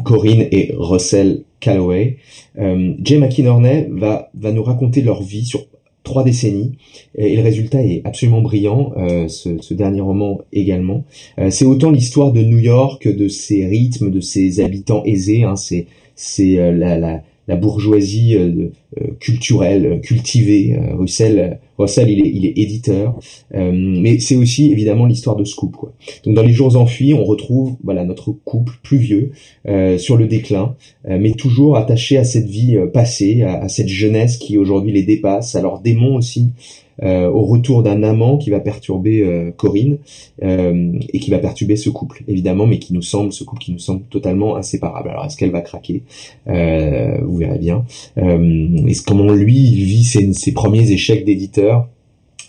Corinne 0.05 0.47
et 0.51 0.75
Russell 0.77 1.43
Calloway. 1.61 2.19
Euh, 2.59 2.95
Jay 3.03 3.19
McInerney 3.19 3.87
va, 3.91 4.31
va 4.35 4.53
nous 4.53 4.63
raconter 4.63 5.01
leur 5.01 5.23
vie 5.23 5.45
sur 5.45 5.67
trois 6.05 6.23
décennies 6.23 6.73
et 7.17 7.35
le 7.35 7.43
résultat 7.43 7.83
est 7.83 8.03
absolument 8.05 8.43
brillant 8.43 8.93
euh, 8.97 9.27
ce, 9.27 9.61
ce, 9.61 9.73
dernier 9.73 10.03
roman 10.03 10.43
également 10.53 11.05
euh, 11.39 11.51
c'est 11.51 11.65
autant 11.65 11.91
l'histoire 11.91 12.31
de 12.31 12.43
New 12.43 12.59
York 12.59 13.09
de 13.09 13.27
ses 13.29 13.67
rythmes 13.67 14.11
de 14.11 14.21
ses 14.21 14.61
habitants 14.61 15.03
aisés 15.05 15.45
hein, 15.45 15.57
c'est 15.57 15.87
c'est 16.15 16.59
euh, 16.59 16.73
la, 16.73 16.99
la, 16.99 17.23
la, 17.49 17.57
bourgeoisie 17.57 18.37
euh, 18.37 18.71
euh, 19.01 19.09
culturelle, 19.21 20.01
cultivée. 20.03 20.77
Russell, 20.97 21.59
Russell, 21.79 22.09
il 22.09 22.21
est, 22.27 22.31
il 22.31 22.47
est 22.47 22.59
éditeur, 22.59 23.19
mais 23.53 24.19
c'est 24.21 24.37
aussi 24.37 24.71
évidemment 24.71 25.07
l'histoire 25.07 25.37
de 25.37 25.45
ce 25.45 25.57
couple. 25.57 25.77
Quoi. 25.77 25.93
Donc 26.25 26.35
dans 26.35 26.43
les 26.43 26.53
jours 26.53 26.77
enfuis, 26.77 27.15
on 27.15 27.25
retrouve 27.25 27.77
voilà 27.83 28.05
notre 28.05 28.31
couple 28.33 28.75
plus 28.83 28.99
vieux 28.99 29.33
sur 29.99 30.17
le 30.17 30.27
déclin, 30.29 30.77
mais 31.09 31.33
toujours 31.33 31.77
attaché 31.77 32.17
à 32.17 32.23
cette 32.23 32.49
vie 32.49 32.79
passée, 32.93 33.43
à, 33.43 33.65
à 33.65 33.69
cette 33.69 33.89
jeunesse 33.89 34.37
qui 34.37 34.57
aujourd'hui 34.57 34.93
les 34.93 35.03
dépasse, 35.03 35.57
à 35.57 35.63
leurs 35.63 35.81
démons 35.81 36.15
aussi 36.15 36.53
au 37.03 37.43
retour 37.45 37.83
d'un 37.83 38.03
amant 38.03 38.39
qui 38.39 38.51
va 38.51 38.61
perturber 38.61 39.23
euh, 39.23 39.51
Corinne 39.51 39.99
euh, 40.43 40.93
et 41.13 41.19
qui 41.19 41.31
va 41.31 41.39
perturber 41.39 41.77
ce 41.77 41.91
couple, 41.91 42.23
évidemment, 42.29 42.67
mais 42.67 42.79
qui 42.79 42.93
nous 42.95 43.03
semble, 43.03 43.33
ce 43.33 43.45
couple 43.45 43.63
qui 43.63 43.73
nous 43.73 43.79
semble 43.79 44.03
totalement 44.05 44.57
inséparable. 44.57 45.09
Alors 45.09 45.25
est-ce 45.25 45.37
qu'elle 45.37 45.51
va 45.51 45.61
craquer? 45.61 46.03
Vous 46.47 47.37
verrez 47.37 47.59
bien. 47.59 47.85
est-ce 48.17 49.03
comment 49.03 49.33
lui 49.33 49.59
il 49.59 49.85
vit 49.85 50.05
ses, 50.05 50.53
premiers 50.53 50.91
échecs 50.91 51.25
d'éditeur? 51.25 51.89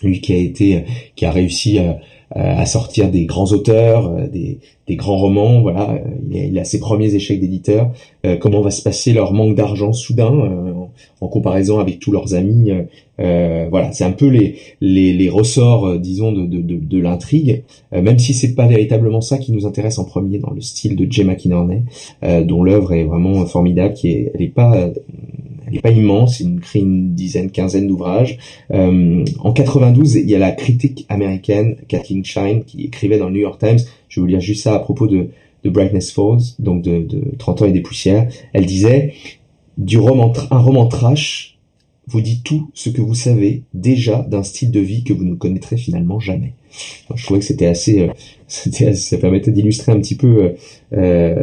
Lui 0.02 0.20
qui 0.20 0.34
a 0.34 0.36
été 0.36 0.84
qui 1.14 1.24
a 1.24 1.30
réussi 1.30 1.78
à, 1.78 1.98
à 2.30 2.66
sortir 2.66 3.10
des 3.10 3.24
grands 3.24 3.50
auteurs, 3.52 4.28
des, 4.28 4.58
des 4.86 4.96
grands 4.96 5.16
romans, 5.16 5.62
voilà, 5.62 5.98
il 6.30 6.38
a, 6.38 6.44
il 6.44 6.58
a 6.58 6.64
ses 6.64 6.78
premiers 6.78 7.14
échecs 7.14 7.40
d'éditeur. 7.40 7.92
comment 8.40 8.60
va 8.60 8.70
se 8.70 8.82
passer 8.82 9.12
leur 9.12 9.32
manque 9.32 9.54
d'argent 9.54 9.92
soudain 9.92 10.85
en, 11.20 11.28
comparaison 11.28 11.78
avec 11.78 11.98
tous 11.98 12.12
leurs 12.12 12.34
amis 12.34 12.70
euh, 13.18 13.66
voilà, 13.70 13.92
c'est 13.92 14.04
un 14.04 14.12
peu 14.12 14.28
les, 14.28 14.56
les, 14.80 15.12
les 15.12 15.28
ressorts, 15.28 15.86
euh, 15.86 15.98
disons, 15.98 16.32
de, 16.32 16.44
de, 16.44 16.60
de, 16.60 16.76
de 16.76 16.98
l'intrigue, 16.98 17.62
euh, 17.94 18.02
même 18.02 18.18
si 18.18 18.34
c'est 18.34 18.54
pas 18.54 18.66
véritablement 18.66 19.20
ça 19.20 19.38
qui 19.38 19.52
nous 19.52 19.66
intéresse 19.66 19.98
en 19.98 20.04
premier 20.04 20.38
dans 20.38 20.50
le 20.50 20.60
style 20.60 20.96
de 20.96 21.10
Jay 21.10 21.24
McInerney, 21.24 21.82
dont 22.44 22.62
l'œuvre 22.62 22.92
est 22.92 23.04
vraiment 23.04 23.44
formidable, 23.46 23.94
qui 23.94 24.08
est, 24.08 24.32
elle 24.34 24.42
est 24.42 24.48
pas, 24.48 24.90
elle 25.66 25.76
est 25.76 25.80
pas 25.80 25.90
immense, 25.90 26.40
il 26.40 26.56
écrit 26.56 26.80
une 26.80 27.14
dizaine, 27.14 27.50
quinzaine 27.50 27.86
d'ouvrages. 27.86 28.38
en 28.70 29.52
92, 29.52 30.16
il 30.16 30.28
y 30.28 30.34
a 30.34 30.38
la 30.38 30.52
critique 30.52 31.06
américaine 31.08 31.76
Kathleen 31.88 32.24
Shine 32.24 32.64
qui 32.64 32.84
écrivait 32.84 33.18
dans 33.18 33.26
le 33.26 33.34
New 33.34 33.40
York 33.40 33.58
Times. 33.60 33.78
Je 34.08 34.20
vais 34.20 34.22
vous 34.22 34.26
lire 34.26 34.40
juste 34.40 34.62
ça 34.62 34.74
à 34.74 34.78
propos 34.78 35.06
de, 35.06 35.28
de 35.64 35.70
Brightness 35.70 36.12
Falls, 36.12 36.54
donc 36.58 36.82
de, 36.82 37.02
de 37.02 37.22
30 37.38 37.62
ans 37.62 37.66
et 37.66 37.72
des 37.72 37.80
poussières. 37.80 38.28
Elle 38.52 38.66
disait 38.66 39.14
du 39.76 39.98
roman, 39.98 40.32
un 40.50 40.58
roman 40.58 40.86
trash 40.86 41.56
vous 42.08 42.20
dit 42.20 42.40
tout 42.44 42.70
ce 42.72 42.88
que 42.88 43.00
vous 43.00 43.14
savez 43.14 43.64
déjà 43.74 44.22
d'un 44.22 44.44
style 44.44 44.70
de 44.70 44.80
vie 44.80 45.02
que 45.02 45.12
vous 45.12 45.24
ne 45.24 45.34
connaîtrez 45.34 45.76
finalement 45.76 46.20
jamais. 46.20 46.52
je 47.14 47.24
trouvais 47.24 47.40
que 47.40 47.46
c'était 47.46 47.66
assez, 47.66 48.00
euh, 48.00 48.92
ça 48.94 49.18
permettait 49.18 49.50
d'illustrer 49.50 49.92
un 49.92 50.00
petit 50.00 50.16
peu 50.16 50.44
euh, 50.44 50.50
euh 50.92 51.34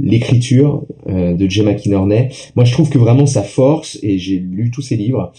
l'écriture 0.00 0.84
euh, 1.08 1.34
de 1.34 1.48
Gemma 1.48 1.72
McInerney. 1.72 2.30
Moi, 2.56 2.64
je 2.64 2.72
trouve 2.72 2.88
que 2.88 2.98
vraiment 2.98 3.26
sa 3.26 3.42
force, 3.42 3.98
et 4.02 4.18
j'ai 4.18 4.38
lu 4.38 4.70
tous 4.70 4.82
ses 4.82 4.96
livres, 4.96 5.32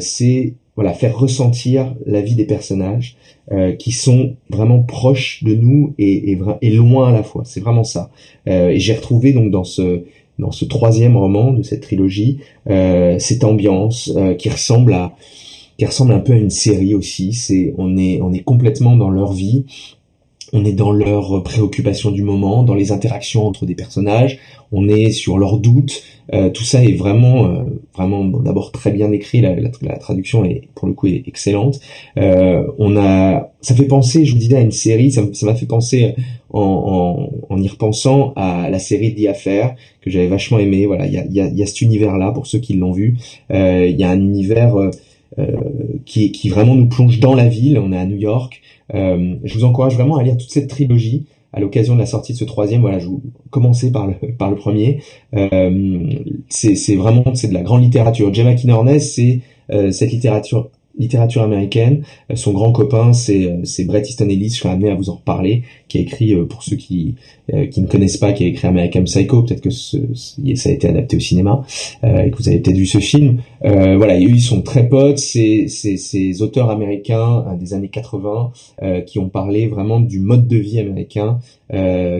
c'est 0.00 0.54
voilà 0.74 0.92
faire 0.94 1.18
ressentir 1.18 1.94
la 2.06 2.20
vie 2.20 2.36
des 2.36 2.44
personnages 2.44 3.16
qui 3.78 3.90
sont 3.90 4.36
vraiment 4.48 4.80
proches 4.82 5.42
de 5.42 5.54
nous 5.54 5.94
et, 5.98 6.30
et, 6.30 6.38
et 6.62 6.70
loin 6.70 7.08
à 7.08 7.12
la 7.12 7.24
fois. 7.24 7.42
C'est 7.44 7.60
vraiment 7.60 7.82
ça. 7.82 8.10
et 8.46 8.78
j'ai 8.78 8.94
retrouvé 8.94 9.32
donc 9.32 9.50
dans 9.50 9.64
ce 9.64 10.04
dans 10.38 10.52
ce 10.52 10.64
troisième 10.64 11.16
roman 11.16 11.52
de 11.52 11.62
cette 11.62 11.82
trilogie 11.82 12.38
cette 12.66 13.44
ambiance 13.44 14.12
qui 14.38 14.48
ressemble 14.50 14.92
à 14.94 15.14
qui 15.78 15.86
ressemble 15.86 16.12
un 16.12 16.18
peu 16.18 16.32
à 16.32 16.36
une 16.36 16.50
série 16.50 16.94
aussi. 16.94 17.32
C'est 17.32 17.74
on 17.78 17.96
est 17.96 18.20
on 18.20 18.32
est 18.32 18.42
complètement 18.42 18.96
dans 18.96 19.10
leur 19.10 19.32
vie, 19.32 19.64
on 20.52 20.64
est 20.64 20.72
dans 20.72 20.92
leurs 20.92 21.42
préoccupations 21.42 22.10
du 22.10 22.22
moment, 22.22 22.62
dans 22.62 22.74
les 22.74 22.92
interactions 22.92 23.46
entre 23.46 23.66
des 23.66 23.74
personnages, 23.74 24.38
on 24.72 24.88
est 24.88 25.10
sur 25.10 25.38
leurs 25.38 25.58
doutes. 25.58 26.02
Euh, 26.34 26.50
tout 26.50 26.64
ça 26.64 26.84
est 26.84 26.92
vraiment, 26.92 27.46
euh, 27.46 27.64
vraiment 27.94 28.24
d'abord 28.24 28.70
très 28.70 28.90
bien 28.90 29.10
écrit. 29.12 29.40
La, 29.40 29.54
la, 29.54 29.96
traduction 29.96 30.44
est 30.44 30.68
pour 30.74 30.86
le 30.86 30.94
coup 30.94 31.06
est 31.06 31.22
excellente. 31.26 31.80
Euh, 32.18 32.66
on 32.78 32.96
a, 32.96 33.50
ça 33.60 33.74
fait 33.74 33.86
penser, 33.86 34.24
je 34.24 34.32
vous 34.32 34.38
disais, 34.38 34.56
à 34.56 34.60
une 34.60 34.70
série. 34.70 35.10
Ça 35.10 35.22
m'a 35.42 35.54
fait 35.54 35.66
penser 35.66 36.14
en, 36.50 37.30
en, 37.50 37.54
en, 37.54 37.62
y 37.62 37.68
repensant 37.68 38.32
à 38.36 38.68
la 38.70 38.78
série 38.78 39.14
The 39.14 39.28
Affair 39.28 39.74
que 40.02 40.10
j'avais 40.10 40.28
vachement 40.28 40.58
aimé. 40.58 40.84
Voilà, 40.86 41.06
il 41.06 41.14
y 41.14 41.18
a, 41.18 41.24
y, 41.26 41.40
a, 41.40 41.48
y 41.48 41.62
a, 41.62 41.66
cet 41.66 41.80
univers-là 41.80 42.32
pour 42.32 42.46
ceux 42.46 42.58
qui 42.58 42.74
l'ont 42.74 42.92
vu. 42.92 43.16
Il 43.50 43.96
y 43.96 44.04
a 44.04 44.10
un 44.10 44.20
univers 44.20 44.74
qui, 46.04 46.32
qui 46.32 46.48
vraiment 46.48 46.74
nous 46.74 46.88
plonge 46.88 47.20
dans 47.20 47.34
la 47.34 47.48
ville. 47.48 47.78
On 47.78 47.92
est 47.92 47.98
à 47.98 48.06
New 48.06 48.16
York. 48.16 48.62
Euh, 48.94 49.36
je 49.44 49.54
vous 49.54 49.64
encourage 49.64 49.94
vraiment 49.94 50.16
à 50.16 50.22
lire 50.22 50.36
toute 50.36 50.50
cette 50.50 50.68
trilogie 50.68 51.26
à 51.52 51.60
l'occasion 51.60 51.94
de 51.94 52.00
la 52.00 52.06
sortie 52.06 52.32
de 52.32 52.38
ce 52.38 52.44
troisième. 52.44 52.80
Voilà, 52.80 52.98
je 52.98 53.06
vous 53.06 53.22
commencer 53.50 53.90
par 53.92 54.06
le 54.06 54.14
par 54.38 54.50
le 54.50 54.56
premier. 54.56 55.00
Euh, 55.34 56.10
c'est 56.48 56.96
vraiment 56.96 57.34
c'est 57.34 57.48
de 57.48 57.54
la 57.54 57.62
grande 57.62 57.82
littérature. 57.82 58.32
Gemma 58.32 58.54
Kinorness, 58.54 59.14
c'est 59.14 59.40
euh, 59.70 59.90
cette 59.90 60.10
littérature 60.10 60.70
littérature 60.98 61.42
américaine. 61.42 62.02
Euh, 62.30 62.36
son 62.36 62.52
grand 62.52 62.72
copain, 62.72 63.12
c'est 63.12 63.44
euh, 63.44 63.60
c'est 63.64 63.84
Bret 63.84 64.02
Easton 64.02 64.28
Ellis. 64.28 64.50
Je 64.50 64.56
suis 64.56 64.68
amené 64.68 64.90
à 64.90 64.94
vous 64.94 65.10
en 65.10 65.14
reparler, 65.14 65.62
qui 65.88 65.98
a 65.98 66.00
écrit 66.02 66.34
euh, 66.34 66.44
pour 66.44 66.62
ceux 66.62 66.76
qui 66.76 67.14
qui 67.70 67.80
ne 67.80 67.86
connaissent 67.86 68.18
pas, 68.18 68.34
qui 68.34 68.44
a 68.44 68.46
écrit 68.46 68.68
American 68.68 69.04
Psycho. 69.04 69.42
Peut-être 69.42 69.62
que 69.62 69.70
ce, 69.70 69.96
ça 70.14 70.68
a 70.68 70.72
été 70.72 70.86
adapté 70.86 71.16
au 71.16 71.20
cinéma 71.20 71.64
et 72.02 72.30
que 72.30 72.36
vous 72.36 72.46
avez 72.50 72.58
peut-être 72.58 72.76
vu 72.76 72.84
ce 72.84 72.98
film. 72.98 73.38
voilà, 73.62 74.18
ils 74.18 74.42
sont 74.42 74.60
très 74.60 74.86
potes. 74.86 75.16
C'est 75.16 75.66
ces 75.66 76.42
auteurs 76.42 76.68
américains 76.68 77.56
des 77.58 77.72
années 77.72 77.88
80 77.88 78.52
qui 79.06 79.18
ont 79.18 79.30
parlé 79.30 79.66
vraiment 79.66 79.98
du 79.98 80.20
mode 80.20 80.46
de 80.46 80.58
vie 80.58 80.78
américain, 80.78 81.38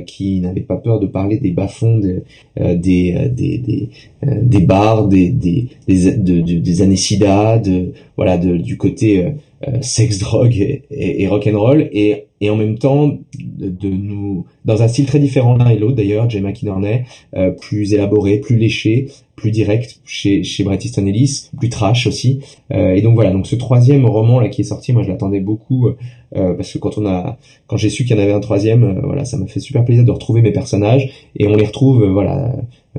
qui 0.07 0.41
n'avaient 0.41 0.61
pas 0.61 0.77
peur 0.77 1.01
de 1.01 1.07
parler 1.07 1.39
des 1.39 1.51
bas-fonds 1.51 1.99
des, 1.99 2.23
des, 2.57 3.29
des, 3.31 3.89
des, 4.23 4.61
bars, 4.61 5.09
des, 5.09 5.31
des, 5.31 5.69
des, 5.87 6.43
des 6.43 6.83
années 6.83 6.97
SIDA, 6.97 7.59
de, 7.59 7.93
voilà, 8.17 8.37
de, 8.37 8.57
du 8.57 8.77
côté 8.77 9.33
euh, 9.67 9.79
euh, 9.79 9.83
sexe, 9.83 10.19
drogue 10.19 10.57
et, 10.57 10.85
et, 10.91 11.27
rock'n'roll, 11.27 11.89
et, 11.93 12.27
et 12.41 12.51
en 12.51 12.57
même 12.57 12.79
temps 12.79 13.19
de, 13.39 13.89
nous 13.89 14.47
dans 14.65 14.83
un 14.83 14.89
style 14.89 15.07
très 15.07 15.19
différent 15.19 15.57
l'un 15.57 15.71
et 15.71 15.79
l'autre 15.79 15.97
d'ailleurs, 15.97 16.29
Jay 16.31 16.41
McInerney, 16.41 17.05
euh, 17.37 17.51
plus 17.51 17.93
élaboré, 17.93 18.39
plus 18.39 18.57
léché, 18.57 19.09
plus 19.35 19.51
direct 19.51 20.01
chez 20.05 20.45
chez 20.45 20.65
Bret 20.65 20.79
Easton 20.83 21.07
Ellis, 21.07 21.51
plus 21.59 21.69
trash 21.69 22.07
aussi. 22.07 22.41
Euh, 22.73 22.95
et 22.95 23.03
donc 23.03 23.15
voilà, 23.15 23.31
donc 23.31 23.47
ce 23.47 23.57
troisième 23.57 24.07
roman 24.07 24.41
là 24.41 24.49
qui 24.49 24.61
est 24.61 24.65
sorti, 24.65 24.93
moi 24.93 25.03
je 25.03 25.09
l'attendais 25.09 25.41
beaucoup 25.41 25.89
euh, 25.89 26.55
parce 26.55 26.73
que 26.73 26.79
quand 26.79 26.99
on 26.99 27.07
a 27.07 27.39
quand 27.67 27.77
j'ai 27.77 27.91
su 27.91 28.05
qu'il 28.05 28.17
y 28.17 28.19
en 28.19 28.23
avait 28.23 28.33
un 28.33 28.41
troisième, 28.41 29.01
voilà, 29.03 29.25
ça 29.25 29.37
m'a 29.37 29.47
fait 29.47 29.61
super 29.61 29.85
plaisir 29.85 30.05
de 30.05 30.11
retrouver 30.11 30.43
mes 30.43 30.53
personnages 30.53 31.11
et 31.37 31.47
on 31.47 31.55
les 31.55 31.67
retrouve 31.67 32.05
voilà 32.07 32.55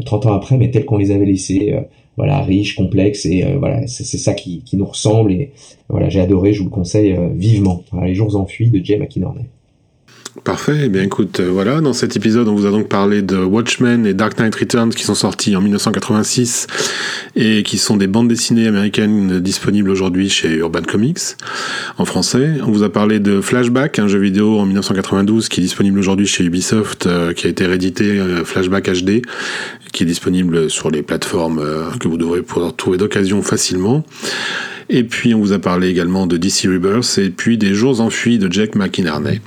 30 0.05 0.25
ans 0.27 0.33
après, 0.33 0.57
mais 0.57 0.71
tels 0.71 0.85
qu'on 0.85 0.97
les 0.97 1.11
avait 1.11 1.25
laissés 1.25 1.75
voilà 2.19 2.41
riche, 2.41 2.75
complexe 2.75 3.25
et 3.25 3.45
euh, 3.45 3.57
voilà 3.57 3.87
c'est 3.87 4.17
ça 4.17 4.33
qui, 4.33 4.61
qui, 4.65 4.75
nous 4.75 4.85
ressemble 4.85 5.31
et 5.31 5.51
voilà 5.87 6.09
j'ai 6.09 6.19
adoré, 6.19 6.51
je 6.51 6.59
vous 6.59 6.65
le 6.65 6.69
conseille 6.69 7.13
euh, 7.13 7.29
vivement. 7.33 7.85
les 8.03 8.13
jours 8.13 8.35
enfuis 8.35 8.69
de 8.69 8.83
Jay 8.83 8.97
McInerney. 8.97 9.45
Parfait. 10.43 10.81
Eh 10.85 10.89
bien, 10.89 11.03
écoute, 11.03 11.39
euh, 11.39 11.49
voilà, 11.51 11.81
dans 11.81 11.93
cet 11.93 12.15
épisode, 12.15 12.47
on 12.47 12.55
vous 12.55 12.65
a 12.65 12.71
donc 12.71 12.87
parlé 12.87 13.21
de 13.21 13.37
Watchmen 13.37 14.05
et 14.05 14.13
Dark 14.13 14.37
Knight 14.37 14.55
Returns 14.55 14.91
qui 14.91 15.03
sont 15.03 15.15
sortis 15.15 15.55
en 15.55 15.61
1986 15.61 16.67
et 17.35 17.63
qui 17.63 17.77
sont 17.77 17.97
des 17.97 18.07
bandes 18.07 18.27
dessinées 18.27 18.67
américaines 18.67 19.39
disponibles 19.39 19.89
aujourd'hui 19.89 20.29
chez 20.29 20.55
Urban 20.57 20.83
Comics 20.83 21.35
en 21.97 22.05
français. 22.05 22.57
On 22.65 22.71
vous 22.71 22.83
a 22.83 22.89
parlé 22.91 23.19
de 23.19 23.41
Flashback, 23.41 23.99
un 23.99 24.07
jeu 24.07 24.19
vidéo 24.19 24.59
en 24.59 24.65
1992 24.65 25.49
qui 25.49 25.61
est 25.61 25.63
disponible 25.63 25.97
aujourd'hui 25.99 26.27
chez 26.27 26.43
Ubisoft, 26.43 27.07
euh, 27.07 27.33
qui 27.33 27.47
a 27.47 27.49
été 27.49 27.65
réédité 27.65 28.19
euh, 28.19 28.45
Flashback 28.45 28.89
HD, 28.89 29.21
qui 29.91 30.03
est 30.03 30.07
disponible 30.07 30.69
sur 30.69 30.91
les 30.91 31.01
plateformes 31.01 31.61
que 31.99 32.07
vous 32.07 32.17
devrez 32.17 32.43
pouvoir 32.43 32.75
trouver 32.75 32.97
d'occasion 32.97 33.41
facilement. 33.41 34.05
Et 34.89 35.03
puis, 35.03 35.33
on 35.33 35.39
vous 35.39 35.53
a 35.53 35.59
parlé 35.59 35.87
également 35.89 36.27
de 36.27 36.37
DC 36.37 36.63
Rebirth 36.65 37.17
et 37.17 37.29
puis 37.29 37.57
des 37.57 37.73
Jours 37.73 38.01
enfuis 38.01 38.37
de 38.37 38.51
Jack 38.51 38.75
McInerney. 38.75 39.41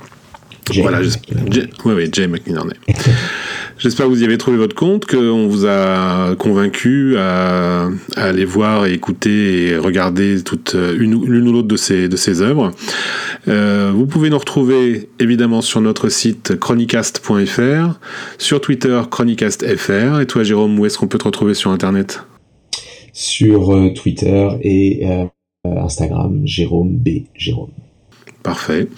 Voilà, 0.81 1.01
oui, 1.01 1.93
oui, 1.93 2.09
Jay 2.11 2.27
McInerney. 2.27 2.75
J'espère 3.77 4.05
que 4.05 4.11
vous 4.11 4.21
y 4.21 4.25
avez 4.25 4.37
trouvé 4.37 4.55
votre 4.55 4.75
compte, 4.75 5.05
qu'on 5.05 5.47
vous 5.47 5.65
a 5.65 6.35
convaincu 6.37 7.17
à, 7.17 7.89
aller 8.15 8.45
voir 8.45 8.85
et 8.85 8.93
écouter 8.93 9.67
et 9.67 9.77
regarder 9.77 10.41
toute 10.43 10.73
l'une 10.73 11.15
ou 11.15 11.51
l'autre 11.51 11.67
de 11.67 11.75
ces, 11.75 12.07
de 12.07 12.15
ces 12.15 12.41
œuvres. 12.41 12.71
Euh, 13.47 13.91
vous 13.93 14.05
pouvez 14.05 14.29
nous 14.29 14.37
retrouver 14.37 15.09
évidemment 15.19 15.61
sur 15.61 15.81
notre 15.81 16.09
site 16.09 16.57
chronicast.fr, 16.57 17.99
sur 18.37 18.61
Twitter 18.61 19.01
chronicast.fr. 19.09 20.21
Et 20.21 20.25
toi, 20.27 20.43
Jérôme, 20.43 20.79
où 20.79 20.85
est-ce 20.85 20.97
qu'on 20.97 21.07
peut 21.07 21.17
te 21.17 21.25
retrouver 21.25 21.53
sur 21.53 21.71
Internet? 21.71 22.23
Sur 23.11 23.73
euh, 23.73 23.89
Twitter 23.93 24.49
et 24.61 25.07
euh, 25.07 25.25
Instagram, 25.65 26.41
Jérôme 26.45 26.95
B. 26.95 27.23
Jérôme. 27.35 27.71
Parfait. 28.43 28.89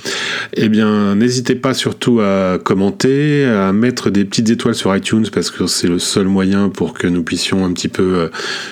Eh 0.53 0.69
bien, 0.69 1.13
n'hésitez 1.13 1.53
pas 1.53 1.75
surtout 1.75 2.19
à 2.19 2.58
commenter, 2.58 3.45
à 3.45 3.71
mettre 3.73 4.10
des 4.10 4.25
petites 4.25 4.49
étoiles 4.49 4.73
sur 4.73 4.95
iTunes 4.95 5.27
parce 5.31 5.51
que 5.51 5.67
c'est 5.67 5.88
le 5.88 5.99
seul 5.99 6.25
moyen 6.25 6.69
pour 6.69 6.93
que 6.93 7.05
nous 7.05 7.21
puissions 7.21 7.63
un 7.63 7.71
petit 7.71 7.88
peu 7.88 8.15
euh, 8.15 8.27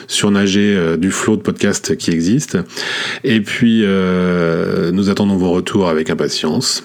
surnager 0.07 0.75
euh, 0.75 0.97
du 0.97 1.11
flot 1.11 1.35
de 1.35 1.41
podcasts 1.41 1.95
qui 1.95 2.09
existe. 2.09 2.57
Et 3.23 3.41
puis, 3.41 3.81
euh, 3.83 4.91
nous 4.91 5.11
attendons 5.11 5.37
vos 5.37 5.51
retours 5.51 5.89
avec 5.89 6.09
impatience. 6.09 6.83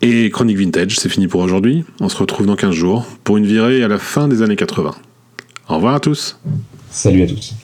Et 0.00 0.30
Chronique 0.30 0.58
Vintage, 0.58 0.96
c'est 0.96 1.08
fini 1.08 1.26
pour 1.26 1.40
aujourd'hui. 1.40 1.84
On 2.00 2.08
se 2.08 2.16
retrouve 2.16 2.46
dans 2.46 2.56
15 2.56 2.72
jours 2.72 3.06
pour 3.24 3.38
une 3.38 3.46
virée 3.46 3.82
à 3.82 3.88
la 3.88 3.98
fin 3.98 4.28
des 4.28 4.42
années 4.42 4.56
80. 4.56 4.94
Au 5.68 5.74
revoir 5.74 5.94
à 5.94 6.00
tous. 6.00 6.38
Salut 6.90 7.22
à 7.22 7.26
tous. 7.26 7.54